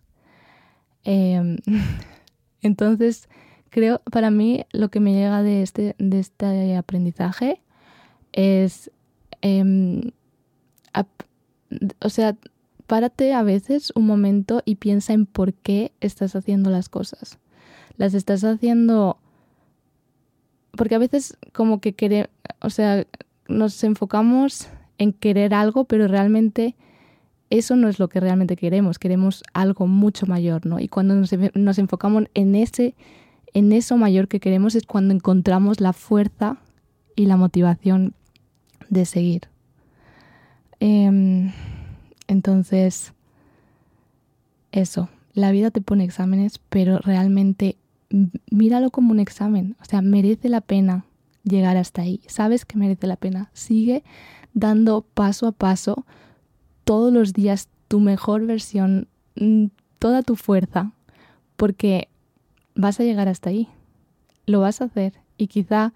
Em, 1.03 1.57
entonces, 2.61 3.29
creo, 3.69 4.01
para 4.11 4.31
mí 4.31 4.65
lo 4.71 4.89
que 4.89 4.99
me 4.99 5.13
llega 5.13 5.43
de 5.43 5.61
este, 5.61 5.95
de 5.97 6.19
este 6.19 6.75
aprendizaje 6.75 7.61
es, 8.33 8.91
em, 9.41 10.11
o 11.99 12.09
sea, 12.09 12.35
párate 12.87 13.33
a 13.33 13.43
veces 13.43 13.91
un 13.95 14.07
momento 14.07 14.61
y 14.65 14.75
piensa 14.75 15.13
en 15.13 15.25
por 15.25 15.53
qué 15.53 15.91
estás 15.99 16.35
haciendo 16.35 16.69
las 16.69 16.89
cosas. 16.89 17.37
Las 17.97 18.13
estás 18.13 18.43
haciendo 18.43 19.17
porque 20.77 20.95
a 20.95 20.99
veces 20.99 21.37
como 21.53 21.81
que 21.81 21.93
queremos, 21.93 22.29
o 22.61 22.69
sea, 22.69 23.05
nos 23.47 23.83
enfocamos 23.83 24.69
en 24.97 25.11
querer 25.11 25.53
algo, 25.53 25.85
pero 25.85 26.07
realmente 26.07 26.75
eso 27.49 27.75
no 27.75 27.87
es 27.87 27.99
lo 27.99 28.09
que 28.09 28.19
realmente 28.19 28.55
queremos, 28.55 28.99
queremos 28.99 29.43
algo 29.53 29.87
mucho 29.87 30.25
mayor, 30.25 30.65
¿no? 30.65 30.79
Y 30.79 30.87
cuando 30.87 31.15
nos, 31.15 31.79
enfocamos 31.79 32.25
en 32.33 32.55
ese 32.55 32.95
en 33.53 33.71
eso 33.71 33.97
mayor 33.97 34.27
que 34.27 34.39
queremos 34.39 34.75
es 34.75 34.85
cuando 34.85 35.13
encontramos 35.13 35.79
la 35.79 35.93
fuerza 35.93 36.57
y 37.15 37.25
la 37.25 37.37
motivación 37.37 38.13
de 38.89 39.05
seguir. 39.05 39.43
Em, 40.79 41.51
entonces, 42.27 43.13
eso, 44.71 45.09
la 45.33 45.51
vida 45.51 45.71
te 45.71 45.81
pone 45.81 46.03
exámenes, 46.03 46.59
pero 46.69 46.99
realmente 46.99 47.77
míralo 48.51 48.91
como 48.91 49.11
un 49.11 49.19
examen, 49.19 49.75
o 49.81 49.85
sea, 49.85 50.01
merece 50.01 50.49
la 50.49 50.61
pena 50.61 51.05
llegar 51.43 51.77
hasta 51.77 52.01
ahí, 52.01 52.21
sabes 52.27 52.65
que 52.65 52.77
merece 52.77 53.07
la 53.07 53.15
pena, 53.15 53.49
sigue 53.53 54.03
dando 54.53 55.01
paso 55.01 55.47
a 55.47 55.51
paso 55.51 56.05
todos 56.87 57.11
los 57.11 57.33
días 57.33 57.67
tu 57.89 57.99
mejor 57.99 58.45
versión, 58.45 59.09
mm, 59.35 59.65
toda 59.99 60.23
tu 60.23 60.37
fuerza, 60.37 60.93
porque 61.57 62.07
vas 62.75 63.01
a 63.01 63.03
llegar 63.03 63.27
hasta 63.27 63.49
ahí, 63.49 63.67
lo 64.45 64.61
vas 64.61 64.79
a 64.79 64.85
hacer 64.85 65.11
y 65.37 65.47
quizá 65.47 65.93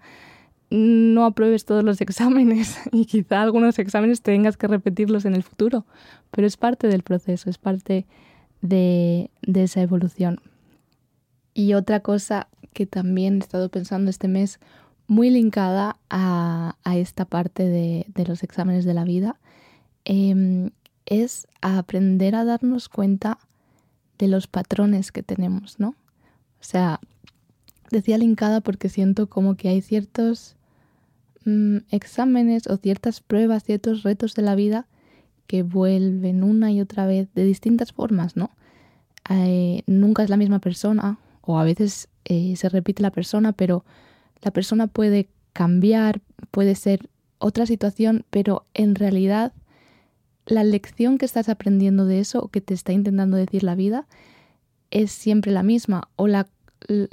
no 0.68 1.24
apruebes 1.24 1.64
todos 1.64 1.82
los 1.82 1.98
exámenes 2.02 2.78
y 2.92 3.06
quizá 3.06 3.40
algunos 3.40 3.78
exámenes 3.78 4.20
tengas 4.20 4.58
que 4.58 4.68
repetirlos 4.68 5.24
en 5.24 5.34
el 5.34 5.42
futuro, 5.42 5.86
pero 6.30 6.46
es 6.46 6.58
parte 6.58 6.88
del 6.88 7.02
proceso, 7.02 7.48
es 7.48 7.56
parte 7.56 8.04
de, 8.60 9.30
esa 9.42 9.80
evolución. 9.80 10.40
Y 11.54 11.72
otra 11.72 12.00
cosa 12.00 12.48
que 12.74 12.84
también 12.84 13.36
he 13.36 13.38
estado 13.38 13.70
pensando 13.70 14.10
este 14.10 14.28
mes, 14.28 14.60
muy 15.06 15.30
linkada 15.30 15.96
a, 16.10 16.76
esta 16.84 17.24
parte 17.24 17.66
de, 17.66 18.04
los 18.26 18.42
exámenes 18.42 18.84
de 18.84 18.92
la 18.92 19.04
vida, 19.04 19.40
em, 20.04 20.68
es 21.12 21.46
aprender 21.60 22.34
a 22.34 22.44
darnos 22.44 22.88
cuenta 22.88 23.38
de 24.18 24.28
los 24.28 24.46
patrones 24.46 25.12
que 25.12 25.22
tenemos, 25.22 25.78
¿no? 25.78 25.88
O 25.88 26.64
sea, 26.64 27.00
decía 27.90 28.16
linkada 28.16 28.62
porque 28.62 28.88
siento 28.88 29.28
como 29.28 29.54
que 29.54 29.68
hay 29.68 29.82
ciertos 29.82 30.56
mm, 31.44 31.78
exámenes 31.90 32.66
o 32.66 32.78
ciertas 32.78 33.20
pruebas, 33.20 33.64
ciertos 33.64 34.04
retos 34.04 34.34
de 34.34 34.42
la 34.42 34.54
vida 34.54 34.86
que 35.46 35.62
vuelven 35.62 36.42
una 36.42 36.72
y 36.72 36.80
otra 36.80 37.06
vez 37.06 37.28
de 37.34 37.44
distintas 37.44 37.92
formas, 37.92 38.34
¿no? 38.34 38.50
Eh, 39.28 39.82
nunca 39.86 40.22
es 40.22 40.30
la 40.30 40.38
misma 40.38 40.60
persona 40.60 41.18
o 41.42 41.58
a 41.58 41.64
veces 41.64 42.08
eh, 42.24 42.56
se 42.56 42.70
repite 42.70 43.02
la 43.02 43.10
persona, 43.10 43.52
pero 43.52 43.84
la 44.40 44.50
persona 44.50 44.86
puede 44.86 45.28
cambiar, 45.52 46.22
puede 46.50 46.74
ser 46.74 47.10
otra 47.38 47.66
situación, 47.66 48.24
pero 48.30 48.64
en 48.72 48.94
realidad 48.94 49.52
la 50.46 50.64
lección 50.64 51.18
que 51.18 51.24
estás 51.24 51.48
aprendiendo 51.48 52.06
de 52.06 52.20
eso 52.20 52.40
o 52.42 52.48
que 52.48 52.60
te 52.60 52.74
está 52.74 52.92
intentando 52.92 53.36
decir 53.36 53.62
la 53.62 53.74
vida 53.74 54.06
es 54.90 55.12
siempre 55.12 55.52
la 55.52 55.62
misma 55.62 56.08
o 56.16 56.26
la 56.26 56.48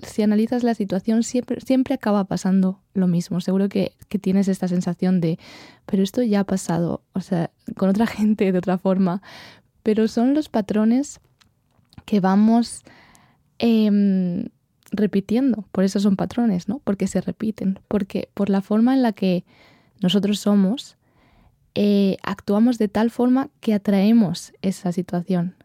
si 0.03 0.24
analizas 0.24 0.63
la 0.63 0.74
situación 0.74 1.21
siempre, 1.21 1.62
siempre 1.62 1.93
acaba 1.93 2.24
pasando 2.24 2.81
lo 2.95 3.05
mismo. 3.05 3.39
Seguro 3.39 3.69
que, 3.69 3.93
que, 4.07 4.17
tienes 4.17 4.48
esta 4.48 4.67
sensación 4.67 5.21
de, 5.21 5.38
pero 5.86 6.01
esto 6.01 6.24
ya 6.24 6.39
ha 6.39 6.43
pasado, 6.43 7.03
o 7.13 7.21
sea, 7.21 7.51
con 7.77 7.88
otra 7.88 8.07
gente 8.07 8.51
de 8.51 8.57
otra 8.57 8.79
forma, 8.79 9.21
pero 9.83 10.07
son 10.07 10.33
los 10.33 10.50
patrones 10.50 11.19
que 12.05 12.19
vamos 12.19 12.83
Em, 13.59 14.48
repitiendo. 14.91 15.65
Por 15.71 15.83
eso 15.83 16.00
son 16.00 16.15
patrones, 16.15 16.67
¿no? 16.67 16.79
Porque 16.79 17.05
se 17.07 17.21
repiten. 17.21 17.79
Porque 17.88 18.29
por 18.33 18.50
la 18.50 18.62
forma 18.62 18.95
en 18.95 19.03
la 19.03 19.12
que 19.12 19.45
nosotros 20.01 20.39
somos, 20.39 20.98
eh, 21.81 22.17
actuamos 22.24 22.77
de 22.77 22.89
tal 22.89 23.09
forma 23.09 23.48
que 23.62 23.74
atraemos 23.74 24.51
esa 24.62 24.91
situación 24.91 25.55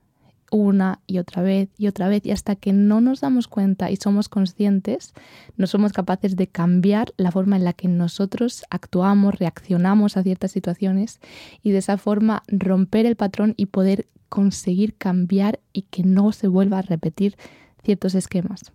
una 0.53 1.01
y 1.09 1.19
otra 1.19 1.43
vez 1.43 1.71
y 1.77 1.89
otra 1.89 2.07
vez 2.07 2.25
y 2.25 2.31
hasta 2.31 2.55
que 2.55 2.73
no 2.73 3.01
nos 3.01 3.23
damos 3.23 3.49
cuenta 3.49 3.91
y 3.91 3.97
somos 3.97 4.29
conscientes, 4.29 5.13
no 5.57 5.67
somos 5.67 5.93
capaces 5.93 6.37
de 6.37 6.47
cambiar 6.47 7.13
la 7.17 7.33
forma 7.33 7.57
en 7.57 7.65
la 7.65 7.73
que 7.73 7.89
nosotros 7.89 8.63
actuamos, 8.71 9.41
reaccionamos 9.41 10.17
a 10.17 10.23
ciertas 10.23 10.53
situaciones 10.53 11.19
y 11.65 11.73
de 11.73 11.79
esa 11.79 11.99
forma 11.99 12.45
romper 12.47 13.07
el 13.07 13.17
patrón 13.17 13.55
y 13.57 13.67
poder 13.67 14.07
conseguir 14.29 14.95
cambiar 14.95 15.59
y 15.73 15.83
que 15.83 16.05
no 16.05 16.31
se 16.31 16.47
vuelva 16.47 16.79
a 16.79 16.83
repetir 16.83 17.37
ciertos 17.83 18.15
esquemas. 18.15 18.71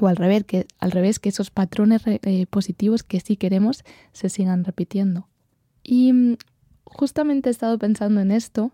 O 0.00 0.08
al 0.08 0.16
revés, 0.16 0.42
que, 0.42 0.66
al 0.80 0.90
revés, 0.90 1.20
que 1.20 1.28
esos 1.28 1.52
patrones 1.52 2.02
eh, 2.04 2.46
positivos 2.50 3.04
que 3.04 3.20
sí 3.20 3.36
queremos 3.36 3.84
se 4.12 4.28
sigan 4.28 4.64
repitiendo. 4.64 5.28
Y 5.84 6.12
mm, 6.12 6.36
justamente 6.94 7.50
he 7.50 7.52
estado 7.52 7.78
pensando 7.78 8.20
en 8.20 8.30
esto 8.30 8.72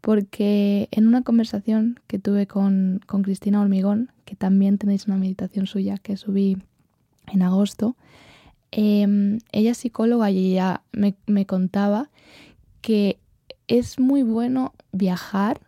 porque 0.00 0.88
en 0.92 1.08
una 1.08 1.22
conversación 1.22 1.98
que 2.06 2.18
tuve 2.18 2.46
con, 2.46 3.00
Cristina 3.24 3.60
Hormigón, 3.60 4.12
que 4.24 4.36
también 4.36 4.78
tenéis 4.78 5.06
una 5.06 5.16
meditación 5.16 5.66
suya 5.66 5.98
que 5.98 6.16
subí 6.16 6.58
en 7.26 7.42
agosto, 7.42 7.96
em, 8.70 9.38
ella 9.50 9.72
es 9.72 9.78
psicóloga 9.78 10.30
y 10.30 10.52
ella 10.52 10.82
me, 10.92 11.16
me 11.26 11.46
contaba 11.46 12.10
que 12.82 13.18
es 13.66 13.98
muy 13.98 14.22
bueno 14.22 14.74
viajar 14.92 15.60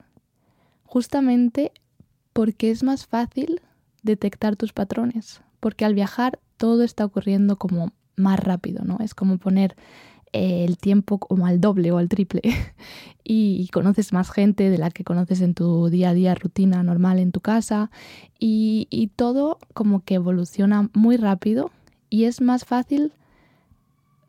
justamente 0.84 1.72
porque 2.32 2.70
es 2.70 2.84
más 2.84 3.06
fácil 3.06 3.60
detectar 4.02 4.54
tus 4.54 4.72
patrones, 4.72 5.42
porque 5.58 5.84
al 5.84 5.94
viajar 5.94 6.38
todo 6.56 6.84
está 6.84 7.04
ocurriendo 7.04 7.56
como 7.56 7.92
más 8.14 8.38
rápido, 8.38 8.84
¿no? 8.84 8.98
Es 9.00 9.14
como 9.14 9.38
poner 9.38 9.74
el 10.32 10.78
tiempo 10.78 11.18
como 11.18 11.46
al 11.46 11.60
doble 11.60 11.92
o 11.92 11.98
al 11.98 12.08
triple 12.08 12.42
y, 13.24 13.68
conoces 13.72 14.12
más 14.12 14.30
gente 14.30 14.70
de 14.70 14.78
la 14.78 14.90
que 14.90 15.04
conoces 15.04 15.40
en 15.40 15.54
tu 15.54 15.88
día 15.88 16.10
a 16.10 16.14
día 16.14 16.34
rutina 16.34 16.82
normal 16.82 17.18
en 17.18 17.32
tu 17.32 17.40
casa 17.40 17.90
y, 18.38 18.86
y 18.90 19.08
todo 19.08 19.58
como 19.74 20.04
que 20.04 20.14
evoluciona 20.14 20.90
muy 20.94 21.16
rápido 21.16 21.70
y 22.10 22.24
es 22.24 22.40
más 22.40 22.64
fácil 22.64 23.12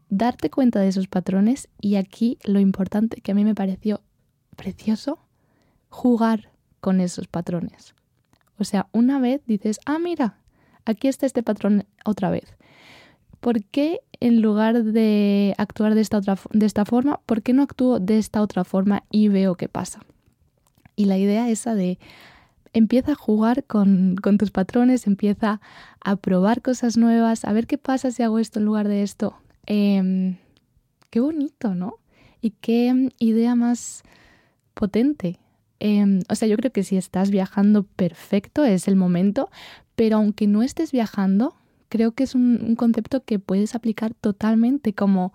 darte 0.10 0.50
cuenta 0.50 0.80
de 0.80 0.88
esos 0.88 1.08
patrones 1.08 1.70
y 1.80 1.96
aquí 1.96 2.38
lo 2.44 2.60
importante 2.60 3.22
que 3.22 3.32
a 3.32 3.36
mí 3.36 3.46
me 3.46 3.56
pareció 3.56 4.02
precioso, 4.56 5.20
jugar 5.90 6.52
con 6.82 7.00
esos 7.00 7.28
patrones. 7.28 7.96
O 8.58 8.64
sea, 8.64 8.88
una 8.92 9.20
vez 9.20 9.42
dices, 9.46 9.80
ah, 9.86 10.00
mira, 10.00 10.38
aquí 10.86 11.08
está 11.08 11.26
este 11.26 11.44
patrón 11.44 11.86
otra 12.04 12.30
vez. 12.30 12.56
¿Por 13.40 13.64
qué 13.64 14.02
en 14.20 14.42
lugar 14.42 14.84
de 14.84 15.56
actuar 15.58 15.96
de 15.96 16.02
esta, 16.02 16.18
otra, 16.18 16.38
de 16.52 16.66
esta 16.66 16.86
forma, 16.86 17.22
por 17.26 17.42
qué 17.42 17.54
no 17.54 17.64
actúo 17.64 18.00
de 18.00 18.18
esta 18.18 18.42
otra 18.42 18.64
forma 18.64 19.04
y 19.10 19.30
veo 19.30 19.56
qué 19.56 19.70
pasa? 19.70 20.02
Y 20.96 21.06
la 21.06 21.18
idea 21.18 21.50
esa 21.50 21.76
de 21.76 21.98
empieza 22.74 23.14
a 23.14 23.16
jugar 23.16 23.64
con, 23.64 24.16
tus 24.38 24.52
patrones, 24.52 25.08
empieza 25.08 25.62
a 26.04 26.16
probar 26.16 26.62
cosas 26.62 26.98
nuevas, 26.98 27.46
a 27.46 27.54
ver 27.54 27.68
qué 27.68 27.78
pasa 27.78 28.12
si 28.12 28.24
hago 28.24 28.40
esto 28.40 28.60
en 28.60 28.66
lugar 28.66 28.88
de 28.88 29.04
esto. 29.04 29.36
Em, 29.66 30.38
qué 31.10 31.20
bonito, 31.20 31.76
¿no? 31.76 31.96
Y 32.42 32.52
qué 32.52 33.10
idea 33.20 33.56
más 33.56 34.04
potente. 34.74 35.40
Em, 35.80 36.22
o 36.30 36.36
sea, 36.36 36.48
yo 36.48 36.58
creo 36.58 36.72
que 36.72 36.84
si 36.84 36.98
estás 36.98 37.32
viajando 37.32 37.84
perfecto 37.84 38.66
es 38.66 38.88
el 38.88 38.96
momento, 38.96 39.50
pero 39.96 40.18
aunque 40.18 40.48
no 40.48 40.62
estés 40.62 40.92
viajando, 40.92 41.56
creo 41.90 42.14
que 42.14 42.24
es 42.24 42.36
un, 42.36 42.76
concepto 42.76 43.24
que 43.24 43.40
puedes 43.40 43.76
aplicar 43.76 44.14
totalmente 44.14 44.94
como 44.94 45.34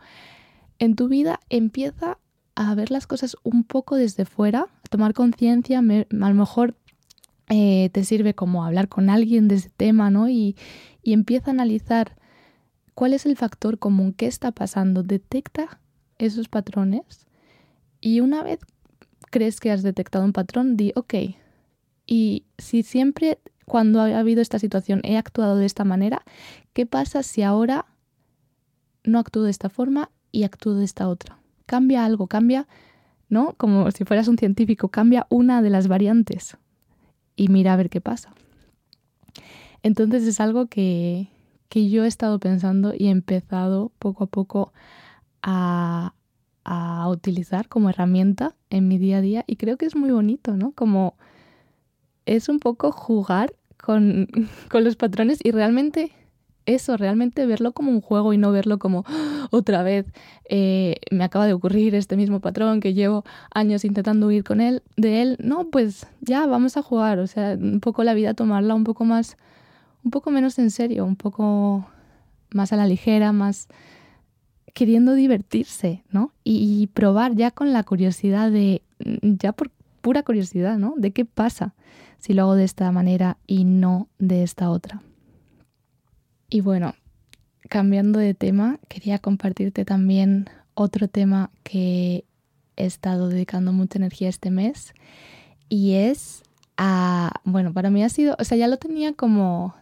en 0.79 0.97
tu 0.97 1.09
vida 1.09 1.41
empieza 1.51 2.19
a 2.55 2.75
ver 2.75 2.91
las 2.91 3.07
cosas 3.07 3.37
un 3.43 3.65
poco 3.65 3.97
desde 3.97 4.25
fuera, 4.25 4.69
a 4.85 4.89
tomar 4.89 5.13
conciencia, 5.13 5.81
a 5.81 5.83
lo 5.83 6.35
mejor 6.35 6.77
eh, 7.49 7.91
te 7.93 8.05
sirve 8.05 8.35
como 8.35 8.65
hablar 8.65 8.89
con 8.89 9.11
alguien 9.11 9.49
de 9.49 9.57
ese 9.57 9.71
tema, 9.71 10.11
¿no? 10.11 10.29
Y, 10.29 10.57
y 11.03 11.13
empieza 11.13 11.51
a 11.51 11.55
analizar 11.55 12.17
cuál 12.95 13.13
es 13.13 13.27
el 13.27 13.37
factor 13.37 13.79
común, 13.79 14.13
qué 14.13 14.27
está 14.27 14.53
pasando, 14.53 15.03
detecta 15.03 15.81
esos 16.19 16.49
patrones 16.49 17.27
y 18.01 18.21
una 18.21 18.43
vez 18.43 18.61
crees 19.31 19.59
que 19.59 19.73
has 19.73 19.83
detectado 19.83 20.25
un 20.25 20.33
patrón, 20.33 20.77
di, 20.77 20.93
ok. 20.95 21.15
Y 22.07 22.45
si 22.59 22.83
siempre 22.83 23.39
cuando 23.65 24.01
ha 24.01 24.19
habido 24.19 24.41
esta 24.43 24.59
situación 24.59 25.01
he 25.05 25.17
actuado 25.17 25.57
de 25.57 25.67
esta 25.67 25.85
manera, 25.85 26.23
¿qué 26.73 26.87
pasa 26.87 27.23
si 27.23 27.43
ahora 27.43 27.87
no 29.05 29.19
actúo 29.19 29.43
de 29.45 29.51
esta 29.51 29.69
forma 29.69 30.11
y 30.33 30.43
actúo 30.43 30.75
de 30.75 30.85
esta 30.85 31.09
otra. 31.09 31.39
Cambia 31.67 32.05
algo, 32.05 32.27
cambia, 32.27 32.67
¿no? 33.29 33.55
Como 33.57 33.91
si 33.91 34.05
fueras 34.05 34.29
un 34.29 34.39
científico, 34.39 34.89
cambia 34.89 35.27
una 35.31 35.63
de 35.63 35.71
las 35.71 35.87
variantes 35.87 36.57
y 37.37 37.49
mira 37.49 37.75
a 37.75 37.77
ver 37.77 37.91
qué 37.91 38.01
pasa. 38.01 38.35
Entonces 39.83 40.25
es 40.27 40.41
algo 40.41 40.67
que, 40.67 41.29
que 41.69 41.89
yo 41.91 42.05
he 42.05 42.09
estado 42.09 42.39
pensando 42.41 42.95
y 42.97 43.07
he 43.07 43.11
empezado 43.11 43.93
poco 43.99 44.25
a 44.25 44.27
poco 44.27 44.73
a, 45.43 46.15
a 46.65 47.09
utilizar 47.09 47.69
como 47.69 47.91
herramienta 47.91 48.55
en 48.71 48.89
mi 48.89 48.99
día 48.99 49.19
a 49.19 49.21
día 49.21 49.45
y 49.47 49.57
creo 49.57 49.77
que 49.77 49.87
es 49.87 49.95
muy 49.95 50.11
bonito, 50.11 50.57
¿no? 50.57 50.73
Como 50.73 51.17
es 52.27 52.49
un 52.49 52.59
poco 52.59 52.93
jugar 52.93 53.55
con, 53.77 54.29
con 54.71 54.85
los 54.85 54.97
patrones 54.97 55.39
y 55.43 55.51
realmente 55.51 56.13
eso, 56.67 56.97
realmente 56.97 57.45
verlo 57.47 57.73
como 57.73 57.91
un 57.91 58.01
juego 58.01 58.33
y 58.33 58.39
no 58.39 58.51
verlo 58.51 58.79
como 58.79 59.05
¡Ah! 59.07 59.49
otra 59.51 59.83
vez 59.83 60.07
eh, 60.49 60.97
me 61.11 61.25
acaba 61.25 61.47
de 61.47 61.53
ocurrir 61.53 61.95
este 61.95 62.17
mismo 62.17 62.41
patrón 62.41 62.81
que 62.81 62.95
llevo 62.95 63.25
años 63.53 63.85
intentando 63.85 64.29
huir 64.29 64.45
con 64.45 64.61
él, 64.61 64.83
de 64.97 65.23
él. 65.23 65.37
No, 65.41 65.69
pues 65.71 66.07
ya 66.21 66.47
vamos 66.47 66.77
a 66.77 66.83
jugar, 66.83 67.19
o 67.19 67.27
sea, 67.27 67.57
un 67.61 67.81
poco 67.81 68.05
la 68.05 68.15
vida 68.15 68.35
tomarla 68.35 68.75
un 68.75 68.85
poco 68.85 69.05
más, 69.05 69.37
un 70.05 70.11
poco 70.11 70.31
menos 70.31 70.59
en 70.59 70.71
serio, 70.71 71.05
un 71.05 71.17
poco 71.17 71.87
más 72.51 72.73
a 72.73 72.77
la 72.77 72.87
ligera, 72.87 73.33
más 73.33 73.69
queriendo 74.73 75.15
divertirse, 75.15 76.03
¿no? 76.11 76.33
Y, 76.43 76.83
y 76.83 76.87
probar 76.89 77.35
ya 77.35 77.51
con 77.51 77.73
la 77.73 77.83
curiosidad 77.85 78.51
de, 78.51 78.83
ya 79.23 79.53
por 79.53 79.71
pura 80.05 80.23
curiosidad, 80.23 80.77
¿no? 80.77 80.93
De 80.99 81.13
qué 81.13 81.25
pasa 81.25 81.75
si 82.19 82.35
lo 82.35 82.43
hago 82.43 82.57
de 82.57 82.65
esta 82.65 82.93
manera 82.93 83.39
y 83.47 83.65
no 83.65 84.09
de 84.19 84.43
esta 84.43 84.69
otra. 84.69 85.03
Y 86.51 86.61
bueno, 86.61 86.95
cambiando 87.71 88.19
de 88.19 88.35
tema, 88.35 88.79
quería 88.89 89.19
compartirte 89.19 89.87
también 89.87 90.51
otro 90.75 91.09
tema 91.09 91.51
que 91.63 92.27
he 92.77 92.85
estado 92.85 93.31
dedicando 93.31 93.73
mucha 93.73 93.97
energía 93.97 94.29
este 94.29 94.51
mes 94.51 94.93
y 95.71 95.95
es 95.95 96.43
a, 96.77 97.41
bueno, 97.45 97.73
para 97.73 97.89
mí 97.89 98.05
ha 98.05 98.11
sido, 98.11 98.37
o 98.39 98.45
sea, 98.45 98.59
ya 98.59 98.69
lo 98.69 98.77
tenía 98.77 99.15
como, 99.15 99.75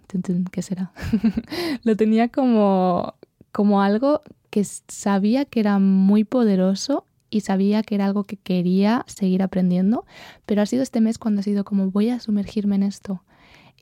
¿qué 0.53 0.63
será? 0.63 0.93
lo 1.83 1.97
tenía 1.97 2.29
como, 2.29 3.15
como 3.51 3.83
algo 3.83 4.21
que 4.51 4.63
sabía 4.87 5.47
que 5.47 5.59
era 5.59 5.81
muy 5.81 6.23
poderoso 6.23 7.07
y 7.33 7.41
sabía 7.41 7.83
que 7.83 7.95
era 7.95 8.05
algo 8.05 8.25
que 8.25 8.37
quería 8.37 9.05
seguir 9.09 9.43
aprendiendo, 9.43 10.05
pero 10.47 10.61
ha 10.63 10.67
sido 10.67 10.83
este 10.83 11.01
mes 11.01 11.19
cuando 11.19 11.41
ha 11.41 11.43
sido 11.43 11.65
como 11.65 11.91
voy 11.91 12.11
a 12.11 12.21
sumergirme 12.21 12.77
en 12.77 12.83
esto 12.83 13.23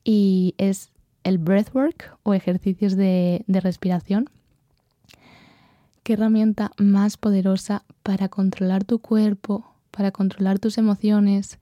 y 0.04 0.54
es 0.56 0.90
el 1.24 1.38
breathwork 1.38 2.16
o 2.22 2.32
ejercicios 2.32 2.96
de, 2.96 3.44
respiración. 3.48 4.30
¿Qué 6.04 6.14
herramienta 6.14 6.70
más 6.78 7.16
poderosa 7.16 7.82
para 8.02 8.28
controlar 8.28 8.84
tu 8.84 9.00
cuerpo, 9.00 9.74
para 9.90 10.12
controlar 10.12 10.58
tus 10.58 10.78
emociones, 10.78 11.58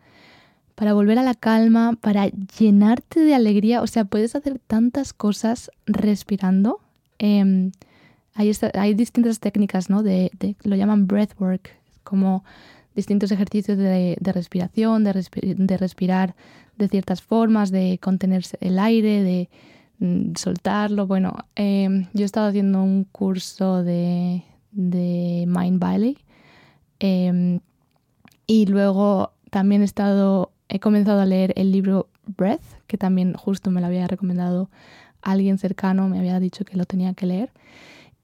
para 0.75 0.93
volver 0.93 1.19
a 1.19 1.25
la 1.25 1.35
calma, 1.35 1.95
para 2.01 2.29
llenarte 2.29 3.21
de 3.21 3.35
alegría? 3.35 3.83
O 3.83 3.87
sea, 3.87 4.05
puedes 4.05 4.37
hacer 4.37 4.61
tantas 4.61 5.13
cosas 5.13 5.71
respirando. 5.87 6.81
Em, 7.19 7.73
hay, 8.39 8.95
distintas 8.95 9.41
técnicas, 9.41 9.91
¿no? 9.91 10.03
De, 10.03 10.31
lo 10.63 10.77
llaman 10.77 11.09
breathwork, 11.09 11.71
como 12.05 12.45
distintos 12.95 13.33
ejercicios 13.33 13.77
de, 13.77 14.17
respiración, 14.33 15.03
de, 15.03 15.77
respirar 15.77 16.37
de 16.77 16.89
ciertas 16.89 17.21
formas, 17.21 17.71
de 17.73 17.99
contenerse 18.01 18.57
el 18.61 18.79
aire, 18.79 19.23
de 19.23 19.49
mm, 19.99 20.37
soltarlo. 20.37 21.09
Bueno, 21.09 21.37
em, 21.57 22.07
yo 22.15 22.23
he 22.23 22.25
estado 22.25 22.49
haciendo 22.49 22.83
un 22.83 23.05
curso 23.05 23.83
de, 23.83 24.45
Mind 24.73 25.81
Valley 25.81 26.19
em, 27.01 27.59
y 28.47 28.67
luego 28.67 29.33
también 29.51 29.83
he 29.83 29.85
estado, 29.85 30.53
he 30.69 30.79
comenzado 30.79 31.21
a 31.21 31.27
leer 31.27 31.53
el 31.57 31.73
libro 31.73 32.09
Breath, 32.37 32.63
que 32.87 32.99
también 32.99 33.35
justo 33.35 33.73
me 33.73 33.81
lo 33.81 33.89
había 33.89 34.07
recomendado 34.07 34.71
alguien 35.23 35.59
cercano, 35.59 36.09
me 36.09 36.21
había 36.21 36.39
dicho 36.39 36.65
que 36.65 36.77
lo 36.77 36.85
tenía 36.85 37.15
que 37.15 37.27
leer. 37.27 37.51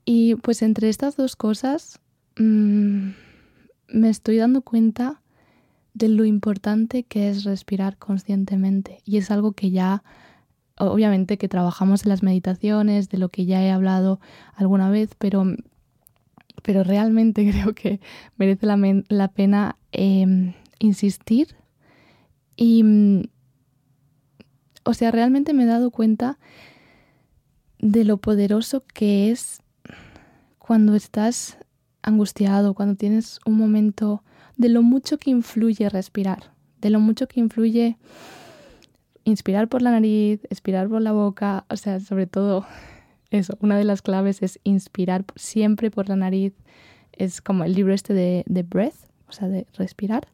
Y 0.05 0.35
pues 0.37 0.63
entre 0.63 0.89
estas 0.89 1.17
dos 1.17 1.37
cosas 1.37 2.01
mm, 2.37 3.11
me 3.89 4.11
estoy 4.11 4.37
dando 4.37 4.63
cuenta 4.63 5.23
de 5.95 6.09
lo 6.09 6.25
importante 6.25 7.05
que 7.05 7.31
es 7.31 7.45
respirar 7.45 7.97
conscientemente. 7.97 9.01
Y 9.05 9.17
es 9.17 9.31
algo 9.31 9.53
que 9.53 9.71
ya, 9.71 10.03
obviamente 10.77 11.39
que 11.39 11.49
trabajamos 11.49 12.05
en 12.05 12.11
las 12.11 12.23
meditaciones, 12.23 13.09
de 13.09 13.19
lo 13.19 13.29
que 13.29 13.47
ya 13.47 13.63
he 13.63 13.71
hablado 13.71 14.21
alguna 14.55 14.91
vez, 14.91 15.11
pero, 15.17 15.45
pero 16.63 16.83
realmente 16.83 17.51
creo 17.51 17.75
que 17.75 18.01
merece 18.37 18.67
la, 18.67 19.29
pena 19.29 19.77
em, 19.93 20.55
insistir. 20.81 21.57
Y, 22.57 23.31
o 24.85 24.95
sea, 24.95 25.11
realmente 25.13 25.55
me 25.55 25.63
he 25.63 25.67
dado 25.67 25.91
cuenta 25.91 26.39
de 27.79 28.05
lo 28.05 28.17
poderoso 28.17 28.85
que 28.93 29.31
es 29.31 29.61
cuando 30.67 30.95
estás 30.95 31.59
angustiado, 32.01 32.73
cuando 32.73 32.95
tienes 32.95 33.39
un 33.45 33.59
momento 33.59 34.25
de 34.57 34.71
lo 34.71 34.83
mucho 34.83 35.19
que 35.19 35.29
influye 35.29 35.91
respirar, 35.91 36.55
de 36.81 36.89
lo 36.89 37.01
mucho 37.01 37.29
que 37.29 37.39
influye 37.39 37.99
inspirar 39.25 39.69
por 39.69 39.83
la 39.83 39.91
nariz, 39.91 40.43
expirar 40.49 40.89
por 40.89 41.03
la 41.03 41.13
boca, 41.13 41.67
o 41.69 41.77
sea, 41.77 42.01
sobre 42.01 42.27
todo 42.27 42.65
eso, 43.31 43.59
una 43.61 43.77
de 43.77 43.85
las 43.85 44.01
claves 44.01 44.43
es 44.43 44.59
inspirar 44.65 45.27
siempre 45.37 45.91
por 45.91 46.09
la 46.09 46.17
nariz, 46.17 46.55
es 47.13 47.43
como 47.43 47.65
el 47.65 47.75
libro 47.75 47.93
este 47.93 48.15
de, 48.15 48.63
Breath, 48.63 49.11
o 49.29 49.33
sea, 49.33 49.49
de 49.49 49.67
respirar. 49.75 50.29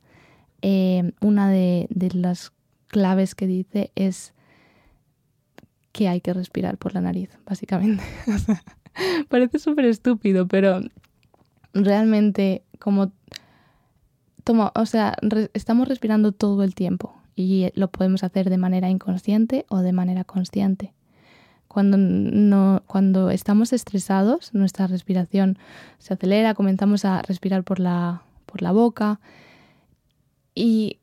Eh, 0.63 1.11
una 1.21 1.51
de, 1.51 1.89
de 1.91 2.11
las 2.11 2.53
claves 2.87 3.35
que 3.35 3.49
dice 3.49 3.91
es 3.97 4.33
que 5.91 6.07
hay 6.07 6.21
que 6.21 6.33
respirar 6.35 6.79
por 6.79 6.95
la 6.95 7.01
nariz, 7.01 7.31
básicamente. 7.45 8.05
Parece 9.29 9.59
súper 9.59 9.87
estúpido, 9.87 10.47
pero 10.47 10.81
realmente 11.73 12.63
como 12.79 13.13
o 14.75 14.87
sea, 14.87 15.17
estamos 15.55 15.89
respirando 15.89 16.33
todo 16.33 16.63
el 16.63 16.75
tiempo 16.75 17.15
y 17.37 17.71
lo 17.75 17.91
podemos 17.91 18.25
hacer 18.25 18.51
de 18.51 18.59
manera 18.59 18.89
inconsciente 18.89 19.65
o 19.69 19.79
de 19.79 19.93
manera 19.93 20.25
consciente. 20.25 20.93
Cuando, 21.69 21.97
no, 21.97 22.83
cuando 22.87 23.31
estamos 23.31 23.73
estresados, 23.73 24.53
nuestra 24.55 24.89
respiración 24.89 25.57
se 25.99 26.15
acelera, 26.15 26.55
comenzamos 26.55 27.05
a 27.05 27.23
respirar 27.23 27.63
por 27.63 27.79
la, 27.79 28.23
por 28.47 28.61
la 28.61 28.73
boca 28.73 29.21
y 30.55 30.99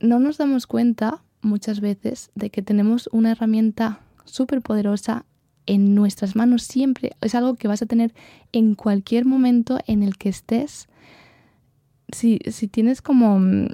no 0.00 0.18
nos 0.18 0.36
damos 0.36 0.66
cuenta 0.66 1.22
muchas 1.40 1.80
veces 1.80 2.30
de 2.34 2.50
que 2.50 2.60
tenemos 2.60 3.08
una 3.10 3.32
herramienta 3.32 4.00
súper 4.24 4.60
poderosa 4.60 5.24
en 5.66 5.94
nuestras 5.94 6.36
manos 6.36 6.62
siempre. 6.62 7.12
Es 7.20 7.34
algo 7.34 7.54
que 7.54 7.68
vas 7.68 7.82
a 7.82 7.86
tener 7.86 8.12
en 8.52 8.74
cualquier 8.74 9.24
momento 9.24 9.78
en 9.86 10.02
el 10.02 10.16
que 10.16 10.28
estés. 10.28 10.88
Si, 12.12 12.38
si 12.50 12.68
tienes 12.68 13.02
como 13.02 13.38
mm, 13.38 13.68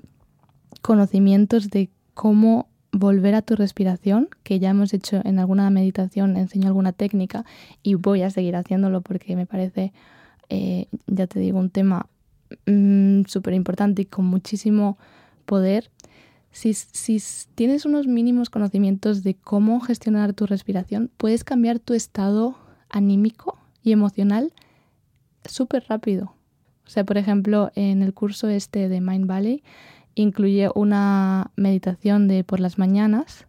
conocimientos 0.83 1.71
de 1.71 1.91
cómo 2.15 2.69
volver 2.93 3.35
a 3.35 3.43
tu 3.43 3.57
respiración, 3.57 4.29
que 4.43 4.59
ya 4.59 4.71
hemos 4.71 4.93
hecho 4.93 5.21
en 5.25 5.39
alguna 5.39 5.71
meditación, 5.71 6.37
enseño 6.37 6.69
alguna 6.69 6.93
técnica 6.93 7.45
y 7.83 7.95
voy 7.95 8.23
a 8.23 8.31
seguir 8.31 8.57
haciéndolo 8.57 9.01
porque 9.01 9.37
me 9.37 9.47
parece, 9.47 9.93
eh, 10.49 10.87
ya 11.07 11.27
te 11.27 11.39
digo, 11.39 11.59
un 11.59 11.71
tema 11.71 12.07
mm, 12.67 13.23
súper 13.27 13.55
importante 13.55 14.03
y 14.03 14.07
con 14.07 14.25
muchísimo 14.27 14.99
poder 15.47 15.91
si, 16.53 16.75
tienes 17.55 17.85
unos 17.85 18.07
mínimos 18.07 18.51
conocimientos 18.51 19.23
de 19.23 19.35
cómo 19.35 19.81
gestionar 19.81 20.33
tu 20.33 20.47
respiración, 20.47 21.11
puedes 21.17 21.45
cambiar 21.45 21.79
tu 21.79 21.95
estado 21.95 22.57
anímico 22.89 23.59
y 23.83 23.93
emocional 23.93 24.53
súper 25.45 25.85
rápido. 25.89 26.35
O 26.87 26.91
sea, 26.91 27.05
por 27.05 27.19
ejemplo, 27.19 27.71
en 27.77 28.03
el 28.03 28.13
curso 28.15 28.49
este 28.49 28.89
de 28.89 29.01
Mind 29.01 29.27
Valley 29.27 29.63
incluye 30.17 30.71
una 30.75 31.53
meditación 31.55 32.27
de 32.27 32.43
por 32.43 32.59
las 32.59 32.79
mañanas. 32.79 33.47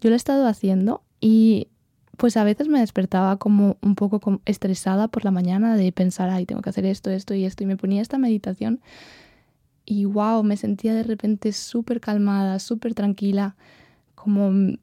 Yo 0.00 0.10
lo 0.10 0.14
he 0.14 0.16
estado 0.16 0.46
haciendo 0.46 1.02
y 1.20 1.68
pues 2.18 2.36
a 2.36 2.44
veces 2.44 2.68
me 2.68 2.80
despertaba 2.80 3.36
como 3.38 3.76
un 3.80 3.94
poco 3.94 4.40
estresada 4.44 5.08
por 5.08 5.24
la 5.24 5.30
mañana 5.30 5.76
de 5.76 5.90
pensar, 5.92 6.30
ay, 6.30 6.46
tengo 6.46 6.62
que 6.62 6.70
hacer 6.70 6.84
esto, 6.86 7.10
esto 7.10 7.34
y 7.34 7.44
esto. 7.44 7.62
Y 7.62 7.66
me 7.66 7.76
ponía 7.76 8.02
esta 8.02 8.18
meditación 8.18 8.80
y 9.86 10.04
wow, 10.04 10.42
me 10.42 10.56
sentía 10.56 10.92
de 10.94 11.04
repente 11.04 11.52
súper 11.52 12.00
calmada, 12.00 12.58
súper 12.58 12.92
tranquila, 12.92 13.56
como 14.14 14.76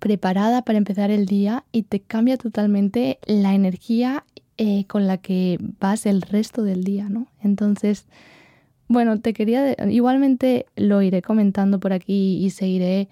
preparada 0.00 0.62
para 0.62 0.78
empezar 0.78 1.10
el 1.10 1.24
día 1.24 1.64
y 1.72 1.82
te 1.82 2.00
cambia 2.00 2.36
totalmente 2.36 3.18
la 3.24 3.54
energía 3.54 4.24
eh, 4.58 4.84
con 4.86 5.06
la 5.06 5.18
que 5.18 5.58
vas 5.80 6.06
el 6.06 6.22
resto 6.22 6.62
del 6.62 6.84
día, 6.84 7.08
¿no? 7.08 7.28
Entonces, 7.42 8.06
bueno, 8.88 9.20
te 9.20 9.32
quería, 9.32 9.74
igualmente 9.88 10.66
lo 10.76 11.02
iré 11.02 11.22
comentando 11.22 11.78
por 11.80 11.92
aquí 11.92 12.44
y 12.44 12.50
seguiré, 12.50 13.08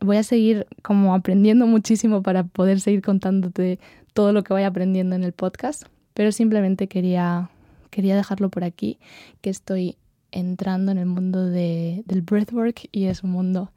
voy 0.00 0.16
a 0.16 0.22
seguir 0.22 0.66
como 0.82 1.14
aprendiendo 1.14 1.66
muchísimo 1.66 2.22
para 2.22 2.44
poder 2.44 2.80
seguir 2.80 3.02
contándote 3.02 3.78
todo 4.12 4.32
lo 4.32 4.42
que 4.42 4.52
vaya 4.52 4.66
aprendiendo 4.66 5.16
en 5.16 5.24
el 5.24 5.32
podcast, 5.32 5.84
Pero 6.14 6.32
simplemente 6.32 6.88
quería, 6.88 7.50
quería 7.90 8.16
dejarlo 8.16 8.50
por 8.50 8.64
aquí, 8.64 8.98
que 9.40 9.50
estoy 9.50 9.96
entrando 10.32 10.90
en 10.90 10.98
el 10.98 11.06
mundo 11.06 11.46
de, 11.46 12.02
del 12.06 12.22
breathwork 12.22 12.88
y 12.90 13.04
es 13.04 13.22
un 13.22 13.30
mundo 13.30 13.70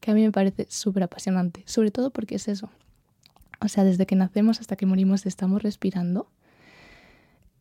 que 0.00 0.12
a 0.12 0.14
mí 0.14 0.22
me 0.22 0.32
parece 0.32 0.66
súper 0.70 1.02
apasionante, 1.02 1.62
sobre 1.66 1.90
todo 1.90 2.10
porque 2.10 2.36
es 2.36 2.48
eso. 2.48 2.70
O 3.60 3.68
sea, 3.68 3.84
desde 3.84 4.06
que 4.06 4.16
nacemos 4.16 4.60
hasta 4.60 4.76
que 4.76 4.86
morimos 4.86 5.26
estamos 5.26 5.62
respirando. 5.62 6.30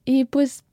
Y 0.06 0.26
pues 0.26 0.64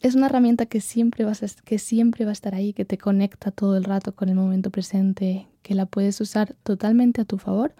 es 0.00 0.14
una 0.14 0.26
herramienta 0.26 0.66
que 0.66 0.80
siempre, 0.80 1.24
vas 1.24 1.40
que 1.64 1.78
siempre 1.78 2.24
va 2.24 2.30
a 2.30 2.32
estar 2.32 2.54
ahí, 2.54 2.72
que 2.72 2.84
te 2.84 2.98
conecta 2.98 3.50
todo 3.50 3.76
el 3.76 3.84
rato 3.84 4.14
con 4.14 4.28
el 4.28 4.36
momento 4.36 4.70
presente, 4.70 5.48
que 5.62 5.74
la 5.74 5.86
puedes 5.86 6.20
usar 6.20 6.54
totalmente 6.62 7.20
a 7.20 7.24
tu 7.24 7.38
favor 7.38 7.74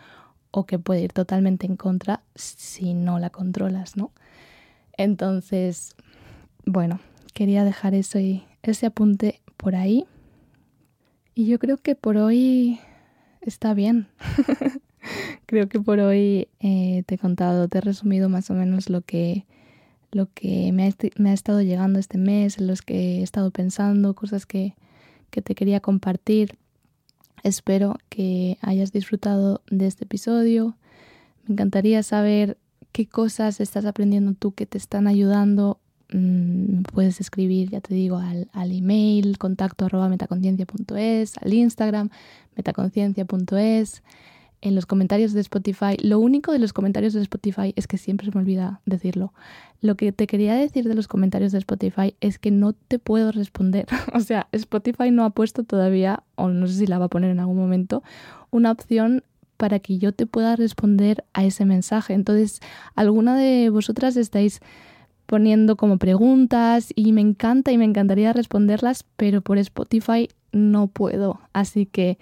o 0.51 0.67
que 0.67 0.79
puede 0.79 1.03
ir 1.03 1.13
totalmente 1.13 1.67
en 1.67 1.77
contra 1.77 2.23
si 2.35 2.95
no 2.95 3.19
la 3.19 3.31
controlas, 3.31 3.97
¿no? 3.97 4.13
Entonces, 4.97 5.95
bueno, 6.65 7.01
quería 7.35 7.65
dejar 7.65 7.95
eso 7.95 8.19
y 8.19 8.45
ese 8.71 8.87
apunte 8.87 9.41
por 9.57 9.75
ahí. 9.75 10.07
Y 11.35 11.47
yo 11.47 11.59
creo 11.59 11.77
que 11.77 11.95
por 11.95 12.17
hoy 12.17 12.81
está 13.43 13.75
bien. 13.75 14.09
creo 15.47 15.69
que 15.69 15.81
por 15.81 16.01
hoy 16.01 16.49
eh, 16.61 17.03
te 17.07 17.17
he 17.17 17.19
contado, 17.19 17.69
te 17.69 17.79
he 17.79 17.81
resumido 17.81 18.29
más 18.29 18.51
o 18.51 18.55
menos 18.55 18.91
lo 18.91 19.03
que, 19.03 19.47
lo 20.13 20.33
que 20.33 20.73
me, 20.73 20.85
ha, 20.85 21.33
estado 21.33 21.63
llegando 21.63 21.99
este 21.99 22.19
mes, 22.19 22.59
en 22.59 22.67
los 22.67 22.83
que 22.83 23.19
he 23.19 23.23
estado 23.23 23.51
pensando, 23.51 24.15
cosas 24.15 24.47
que, 24.47 24.75
que 25.31 25.43
te 25.43 25.55
quería 25.55 25.81
compartir. 25.81 26.59
Espero 27.43 27.97
que 28.09 28.59
hayas 28.61 28.93
disfrutado 28.93 29.63
de 29.71 29.87
este 29.87 30.05
episodio. 30.05 30.77
Me 31.47 31.53
encantaría 31.53 32.03
saber 32.03 32.59
qué 32.93 33.07
cosas 33.07 33.61
estás 33.61 33.85
aprendiendo 33.85 34.33
tú 34.35 34.53
que 34.53 34.67
te 34.67 34.79
están 34.79 35.07
ayudando 35.07 35.79
Mm, 36.13 36.83
puedes 36.93 37.21
escribir, 37.21 37.71
ya 37.71 37.81
te 37.81 37.95
digo, 37.95 38.19
al, 38.19 38.49
al 38.53 38.73
email 38.73 39.39
contacto 39.39 39.87
arroba 39.87 40.09
metaconciencia.es, 40.09 41.37
al 41.39 41.53
Instagram 41.53 42.11
metaconciencia.es, 42.57 44.03
en 44.63 44.75
los 44.75 44.87
comentarios 44.87 45.33
de 45.33 45.41
Spotify. 45.41 45.97
Lo 46.03 46.19
único 46.19 46.53
de 46.53 46.59
los 46.59 46.73
comentarios 46.73 47.13
de 47.13 47.21
Spotify 47.23 47.73
es 47.77 47.87
que 47.87 47.99
siempre 47.99 48.27
se 48.27 48.33
me 48.35 48.41
olvida 48.41 48.81
decirlo. 48.87 49.33
Lo 49.81 49.97
que 49.97 50.13
te 50.13 50.27
quería 50.27 50.55
decir 50.55 50.89
de 50.89 50.95
los 50.95 51.09
comentarios 51.09 51.53
de 51.53 51.59
Spotify 51.59 52.15
es 52.21 52.39
que 52.39 52.51
no 52.51 52.73
te 52.73 52.99
puedo 52.99 53.33
responder. 53.33 53.87
o 54.15 54.21
sea, 54.21 54.49
Spotify 54.53 55.11
no 55.11 55.25
ha 55.25 55.31
puesto 55.31 55.65
todavía, 55.65 56.23
o 56.35 56.49
no 56.49 56.67
sé 56.67 56.75
si 56.75 56.87
la 56.87 56.99
va 56.99 57.07
a 57.07 57.11
poner 57.11 57.31
en 57.31 57.41
algún 57.41 57.57
momento, 57.57 58.03
una 58.51 58.71
opción 58.71 59.23
para 59.57 59.79
que 59.79 59.99
yo 59.99 60.13
te 60.13 60.27
pueda 60.27 60.57
responder 60.57 61.25
a 61.33 61.45
ese 61.45 61.65
mensaje. 61.65 62.15
Entonces, 62.15 62.61
alguna 62.95 63.37
de 63.37 63.71
vosotras 63.71 64.17
estáis 64.17 64.61
poniendo 65.27 65.77
como 65.77 65.99
preguntas 65.99 66.93
y 66.95 67.13
me 67.13 67.21
encanta 67.21 67.73
y 67.73 67.79
me 67.79 67.85
encantaría 67.85 68.33
responderlas, 68.33 69.05
pero 69.17 69.43
por 69.43 69.59
Spotify 69.59 70.29
no 70.53 70.87
puedo. 70.89 71.41
Así 71.53 71.87
que 71.87 72.19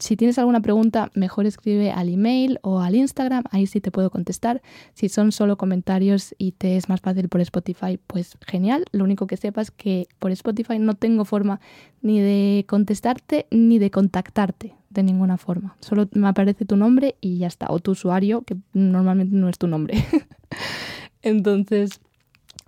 si 0.00 0.16
tienes 0.16 0.38
alguna 0.38 0.60
pregunta, 0.60 1.10
mejor 1.14 1.44
escribe 1.44 1.90
al 1.90 2.08
email 2.08 2.58
o 2.62 2.80
al 2.80 2.94
Instagram, 2.94 3.44
ahí 3.50 3.66
sí 3.66 3.80
te 3.80 3.90
puedo 3.90 4.10
contestar. 4.10 4.62
Si 4.94 5.08
son 5.10 5.30
solo 5.30 5.58
comentarios 5.58 6.34
y 6.38 6.52
te 6.52 6.76
es 6.76 6.88
más 6.88 7.02
fácil 7.02 7.28
por 7.28 7.42
Spotify, 7.42 7.98
pues 8.06 8.38
genial. 8.46 8.84
Lo 8.92 9.04
único 9.04 9.26
que 9.26 9.36
sepas 9.36 9.70
que 9.70 10.08
por 10.18 10.30
Spotify 10.30 10.78
no 10.78 10.94
tengo 10.94 11.26
forma 11.26 11.60
ni 12.00 12.18
de 12.20 12.64
contestarte 12.66 13.46
ni 13.50 13.78
de 13.78 13.90
contactarte 13.90 14.74
de 14.88 15.02
ninguna 15.02 15.36
forma. 15.36 15.76
Solo 15.80 16.08
me 16.12 16.28
aparece 16.28 16.64
tu 16.64 16.76
nombre 16.76 17.16
y 17.20 17.38
ya 17.38 17.46
está, 17.46 17.66
o 17.68 17.78
tu 17.78 17.92
usuario, 17.92 18.42
que 18.42 18.56
normalmente 18.72 19.36
no 19.36 19.48
es 19.48 19.58
tu 19.58 19.66
nombre. 19.66 20.02
Entonces, 21.22 22.00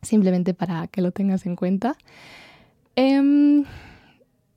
simplemente 0.03 0.53
para 0.55 0.87
que 0.89 1.01
lo 1.01 1.13
tengas 1.13 1.47
en 1.47 1.57
cuenta. 1.57 1.97
Em, 2.97 3.65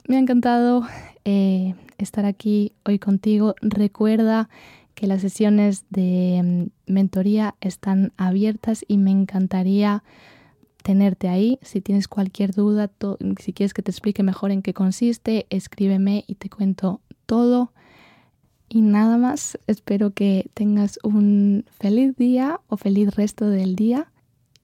me 0.08 0.18
ha 0.18 0.20
encantado 0.20 0.86
eh, 1.24 1.76
estar 1.98 2.26
aquí 2.26 2.74
hoy 2.84 3.00
contigo. 3.00 3.56
Recuerda 3.62 4.50
que 4.96 5.08
las 5.08 5.22
sesiones 5.22 5.86
de 5.90 6.38
em, 6.38 6.70
mentoría 6.88 7.56
están 7.62 8.12
abiertas 8.18 8.84
y 8.88 8.98
me 8.98 9.12
encantaría 9.12 10.04
tenerte 10.84 11.30
ahí. 11.30 11.60
Si 11.62 11.82
tienes 11.82 12.08
cualquier 12.08 12.54
duda, 12.54 12.92
si 13.40 13.54
quieres 13.54 13.74
que 13.74 13.82
te 13.82 13.92
explique 13.92 14.24
mejor 14.24 14.52
en 14.52 14.62
qué 14.62 14.74
consiste, 14.74 15.48
escríbeme 15.50 16.24
y 16.28 16.36
te 16.36 16.50
cuento 16.50 17.02
todo. 17.26 17.72
Y 18.70 18.82
nada 18.82 19.18
más, 19.18 19.60
espero 19.68 20.12
que 20.12 20.50
tengas 20.54 21.00
un 21.04 21.66
feliz 21.80 22.16
día 22.18 22.60
o 22.68 22.78
feliz 22.78 23.16
resto 23.16 23.48
del 23.48 23.76
día 23.76 24.12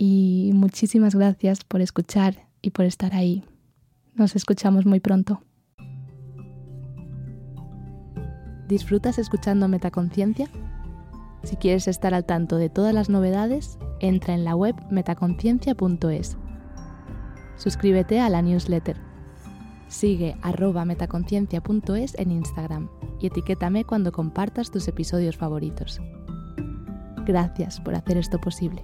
y 0.04 0.50
muchísimas 0.56 1.14
gracias 1.14 1.64
por 1.64 1.80
escuchar 1.80 2.48
y 2.60 2.72
por 2.72 2.86
estar 2.86 3.14
ahí. 3.14 3.44
Nos 4.16 4.36
escuchamos 4.36 4.88
muy 4.88 5.00
pronto. 5.00 5.44
¿Disfrutas 8.68 9.20
escuchando 9.20 9.68
Metaconciencia? 9.68 10.50
Si 11.44 11.56
quieres 11.56 11.88
estar 11.88 12.16
al 12.16 12.26
tanto 12.26 12.56
de 12.56 12.68
todas 12.68 12.96
las 12.96 13.12
novedades, 13.12 13.78
entra 14.00 14.34
en 14.34 14.44
la 14.44 14.56
web 14.56 14.74
metaconciencia.es. 14.90 16.36
Suscríbete 17.58 18.22
a 18.22 18.30
la 18.30 18.42
newsletter. 18.42 18.98
Sigue 19.88 20.36
arroba 20.42 20.84
metaconciencia.es 20.84 22.16
en 22.18 22.32
Instagram 22.32 22.90
y 23.20 23.28
etiquétame 23.28 23.86
cuando 23.86 24.12
compartas 24.12 24.72
tus 24.72 24.88
episodios 24.88 25.38
favoritos. 25.38 26.02
Gracias 27.24 27.80
por 27.80 27.94
hacer 27.94 28.18
esto 28.18 28.42
posible. 28.42 28.84